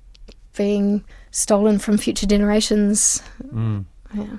being 0.54 1.02
stolen 1.30 1.78
from 1.78 1.96
future 1.96 2.26
generations. 2.26 3.22
Mm. 3.42 3.86
Yeah. 4.14 4.36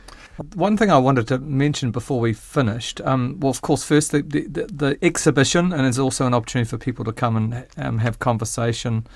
One 0.53 0.77
thing 0.77 0.91
I 0.91 0.99
wanted 0.99 1.27
to 1.29 1.39
mention 1.39 1.89
before 1.89 2.19
we 2.19 2.33
finished, 2.33 3.01
um, 3.01 3.39
well, 3.39 3.49
of 3.49 3.63
course, 3.63 3.83
first 3.83 4.11
the, 4.11 4.21
the, 4.21 4.69
the 4.71 4.97
exhibition, 5.01 5.73
and 5.73 5.87
it's 5.87 5.97
also 5.97 6.27
an 6.27 6.35
opportunity 6.35 6.69
for 6.69 6.77
people 6.77 7.03
to 7.05 7.11
come 7.11 7.35
and 7.35 7.65
um, 7.77 7.97
have 7.97 8.19
conversation 8.19 9.07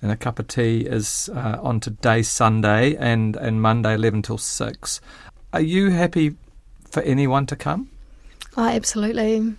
and 0.00 0.12
a 0.12 0.16
cup 0.16 0.38
of 0.38 0.46
tea, 0.46 0.82
is 0.82 1.28
uh, 1.34 1.58
on 1.60 1.80
today, 1.80 2.22
Sunday, 2.22 2.94
and, 2.96 3.34
and 3.34 3.60
Monday, 3.60 3.94
11 3.94 4.22
till 4.22 4.38
6. 4.38 5.00
Are 5.52 5.60
you 5.60 5.90
happy 5.90 6.36
for 6.88 7.02
anyone 7.02 7.46
to 7.46 7.56
come? 7.56 7.90
Oh, 8.56 8.64
absolutely. 8.66 9.54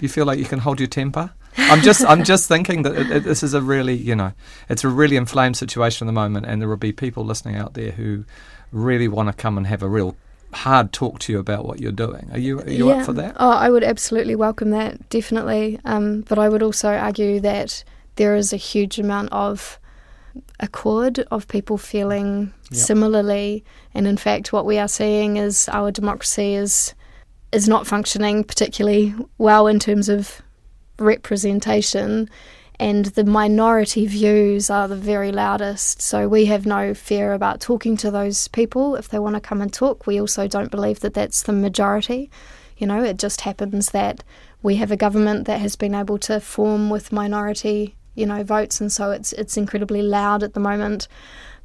You 0.00 0.08
feel 0.08 0.26
like 0.26 0.38
you 0.38 0.44
can 0.44 0.58
hold 0.58 0.80
your 0.80 0.88
temper? 0.88 1.32
I'm 1.56 1.80
just 1.82 2.04
I'm 2.04 2.24
just 2.32 2.48
thinking 2.48 2.82
that 2.82 2.94
it, 2.96 3.10
it, 3.10 3.24
this 3.24 3.42
is 3.42 3.54
a 3.54 3.62
really 3.62 3.94
you 3.94 4.16
know 4.16 4.32
it's 4.68 4.84
a 4.84 4.88
really 4.88 5.16
inflamed 5.16 5.56
situation 5.56 6.06
at 6.06 6.08
the 6.08 6.12
moment, 6.12 6.46
and 6.46 6.60
there 6.60 6.68
will 6.68 6.76
be 6.76 6.92
people 6.92 7.24
listening 7.24 7.56
out 7.56 7.74
there 7.74 7.92
who 7.92 8.24
really 8.72 9.08
want 9.08 9.28
to 9.28 9.32
come 9.32 9.56
and 9.56 9.66
have 9.66 9.82
a 9.82 9.88
real 9.88 10.16
hard 10.52 10.92
talk 10.92 11.18
to 11.18 11.32
you 11.32 11.38
about 11.38 11.64
what 11.64 11.80
you're 11.80 11.92
doing. 11.92 12.28
Are 12.32 12.38
you 12.38 12.60
are 12.60 12.70
you 12.70 12.88
yeah. 12.88 12.96
up 12.96 13.06
for 13.06 13.12
that? 13.14 13.36
Oh, 13.38 13.50
I 13.50 13.70
would 13.70 13.84
absolutely 13.84 14.34
welcome 14.34 14.70
that, 14.70 15.08
definitely. 15.10 15.78
Um, 15.84 16.22
but 16.22 16.38
I 16.38 16.48
would 16.48 16.62
also 16.62 16.92
argue 16.92 17.40
that 17.40 17.84
there 18.16 18.36
is 18.36 18.52
a 18.52 18.56
huge 18.56 18.98
amount 18.98 19.32
of 19.32 19.78
accord 20.60 21.20
of 21.30 21.46
people 21.48 21.78
feeling 21.78 22.52
Yep. 22.70 22.80
similarly, 22.80 23.64
and 23.94 24.06
in 24.06 24.16
fact, 24.16 24.52
what 24.52 24.66
we 24.66 24.78
are 24.78 24.88
seeing 24.88 25.36
is 25.36 25.68
our 25.68 25.92
democracy 25.92 26.54
is 26.54 26.94
is 27.54 27.68
not 27.68 27.86
functioning 27.86 28.44
particularly 28.44 29.14
well 29.38 29.66
in 29.66 29.78
terms 29.78 30.08
of 30.08 30.42
representation. 30.98 32.28
And 32.80 33.06
the 33.06 33.24
minority 33.24 34.06
views 34.06 34.68
are 34.68 34.88
the 34.88 34.96
very 34.96 35.30
loudest. 35.30 36.02
So 36.02 36.28
we 36.28 36.46
have 36.46 36.66
no 36.66 36.92
fear 36.92 37.32
about 37.32 37.60
talking 37.60 37.96
to 37.98 38.10
those 38.10 38.48
people 38.48 38.96
if 38.96 39.08
they 39.08 39.20
want 39.20 39.36
to 39.36 39.40
come 39.40 39.62
and 39.62 39.72
talk. 39.72 40.06
We 40.06 40.20
also 40.20 40.48
don't 40.48 40.72
believe 40.72 41.00
that 41.00 41.14
that's 41.14 41.44
the 41.44 41.52
majority. 41.52 42.30
You 42.76 42.88
know, 42.88 43.02
it 43.02 43.18
just 43.18 43.42
happens 43.42 43.90
that 43.90 44.24
we 44.62 44.76
have 44.76 44.90
a 44.90 44.96
government 44.96 45.46
that 45.46 45.60
has 45.60 45.76
been 45.76 45.94
able 45.94 46.18
to 46.18 46.40
form 46.40 46.90
with 46.90 47.12
minority, 47.12 47.94
you 48.14 48.26
know, 48.26 48.42
votes, 48.42 48.80
and 48.80 48.90
so 48.90 49.12
it's 49.12 49.32
it's 49.34 49.56
incredibly 49.56 50.02
loud 50.02 50.42
at 50.42 50.54
the 50.54 50.60
moment. 50.60 51.06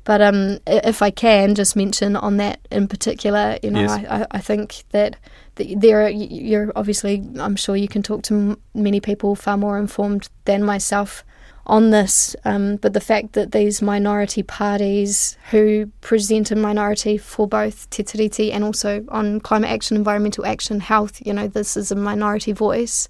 But 0.03 0.21
um, 0.21 0.59
if 0.67 1.01
I 1.01 1.11
can 1.11 1.55
just 1.55 1.75
mention 1.75 2.15
on 2.15 2.37
that 2.37 2.59
in 2.71 2.87
particular, 2.87 3.57
you 3.61 3.71
know, 3.71 3.81
Yes. 3.81 4.05
I, 4.09 4.25
I, 4.31 4.39
think 4.39 4.83
that 4.89 5.11
th- 5.11 5.21
there 5.75 6.05
are, 6.05 6.09
you're 6.09 6.71
obviously, 6.75 7.23
I'm 7.39 7.55
sure 7.55 7.75
you 7.75 7.87
can 7.87 8.03
talk 8.03 8.23
to 8.23 8.59
many 8.73 8.99
people 8.99 9.35
far 9.35 9.57
more 9.57 9.77
informed 9.77 10.29
than 10.45 10.63
myself 10.63 11.23
on 11.69 11.91
this. 11.91 12.35
Um, 12.45 12.77
but 12.77 12.93
the 12.93 12.99
fact 12.99 13.33
that 13.33 13.51
these 13.51 13.81
minority 13.81 14.43
parties 14.43 15.37
who 15.51 15.91
present 16.01 16.51
a 16.51 16.55
minority 16.55 17.17
for 17.17 17.47
both 17.47 17.89
Te 17.91 18.03
Tiriti 18.03 18.51
and 18.51 18.63
also 18.63 19.05
on 19.09 19.39
climate 19.39 19.69
action, 19.69 19.95
environmental 19.95 20.45
action, 20.45 20.79
health, 20.79 21.25
you 21.25 21.31
know, 21.31 21.47
this 21.47 21.77
is 21.77 21.91
a 21.91 21.95
minority 21.95 22.51
voice. 22.51 23.07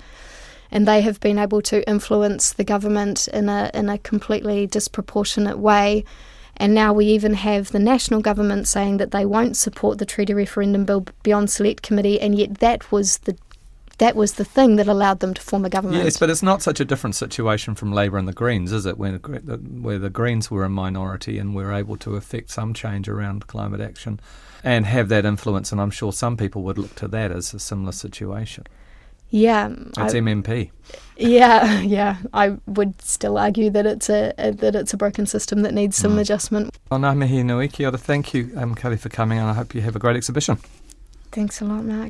And 0.72 0.88
they 0.88 1.02
have 1.02 1.20
been 1.20 1.40
able 1.40 1.64
to 1.64 1.88
influence 1.90 2.54
the 2.54 2.64
government 2.64 3.28
in 3.30 3.50
a 3.50 3.72
in 3.74 3.90
a 3.90 3.98
completely 3.98 4.68
disproportionate 4.68 5.58
way. 5.58 6.04
And 6.60 6.74
now 6.74 6.92
we 6.92 7.06
even 7.06 7.36
have 7.36 7.72
the 7.72 7.80
national 7.80 8.22
government 8.22 8.68
saying 8.68 8.98
that 8.98 9.12
they 9.12 9.26
won't 9.26 9.56
support 9.56 9.98
the 9.98 10.06
treaty 10.06 10.34
referendum 10.34 10.84
bill 10.84 11.06
beyond 11.24 11.50
select 11.50 11.82
committee, 11.82 12.20
and 12.20 12.38
yet 12.38 12.60
that 12.60 12.92
was 12.92 13.20
the 13.20 13.38
that 14.00 14.16
was 14.16 14.34
the 14.34 14.46
thing 14.46 14.78
that 14.78 14.88
allowed 14.88 15.20
them 15.20 15.34
to 15.34 15.42
form 15.42 15.66
a 15.66 15.70
government. 15.70 16.04
Yes, 16.04 16.18
but 16.18 16.30
it's 16.30 16.42
not 16.42 16.62
such 16.62 16.80
a 16.80 16.86
different 16.86 17.16
situation 17.16 17.76
from 17.76 17.92
Labor 17.92 18.18
and 18.18 18.28
the 18.28 18.34
Greens, 18.34 18.72
is 18.72 18.86
it? 18.86 18.98
Where 18.98 19.18
where 19.18 20.00
the 20.00 20.10
Greens 20.10 20.50
were 20.50 20.64
a 20.64 20.70
minority 20.70 21.38
and 21.38 21.54
were 21.54 21.72
able 21.72 21.98
to 21.98 22.16
affect 22.16 22.50
some 22.50 22.74
change 22.74 23.08
around 23.08 23.48
climate 23.48 23.82
action 23.82 24.20
and 24.64 24.86
have 24.86 25.10
that 25.10 25.26
influence, 25.26 25.72
and 25.72 25.80
I'm 25.80 25.92
sure 25.92 26.12
some 26.12 26.36
people 26.36 26.64
would 26.64 26.78
look 26.78 26.96
to 26.96 27.08
that 27.10 27.32
as 27.32 27.54
a 27.54 27.60
similar 27.60 27.92
situation. 27.94 28.66
Yeah, 29.32 29.70
It's 29.98 30.14
I- 30.16 30.20
MMP. 30.22 30.72
yeah, 31.18 31.82
yeah. 31.98 32.16
I 32.34 32.58
would 32.66 33.00
still 33.02 33.38
argue 33.38 33.70
that 33.72 33.86
it's 33.86 34.10
a, 34.10 34.34
a 34.38 34.52
that 34.52 34.76
it's 34.76 34.94
a 34.94 34.98
broken 34.98 35.26
system 35.26 35.62
that 35.62 35.74
needs 35.74 35.98
some 35.98 36.16
Mm. 36.16 36.22
adjustment. 36.22 36.78
Well, 36.90 37.02
ngā 37.02 37.16
mihi 37.18 37.44
nui, 37.44 37.68
kia 37.68 37.88
ora. 37.90 37.98
Thank 37.98 38.34
you, 38.34 38.50
um, 38.56 38.74
Cally, 38.76 38.98
for 38.98 39.10
coming, 39.10 39.38
and 39.38 39.48
I 39.50 39.54
hope 39.54 39.76
you 39.76 39.82
have 39.82 39.96
a 39.96 40.00
great 40.00 40.16
exhibition. 40.16 40.58
Thanks 41.32 41.62
a 41.62 41.66
lot, 41.66 41.84
Mark. 41.84 42.08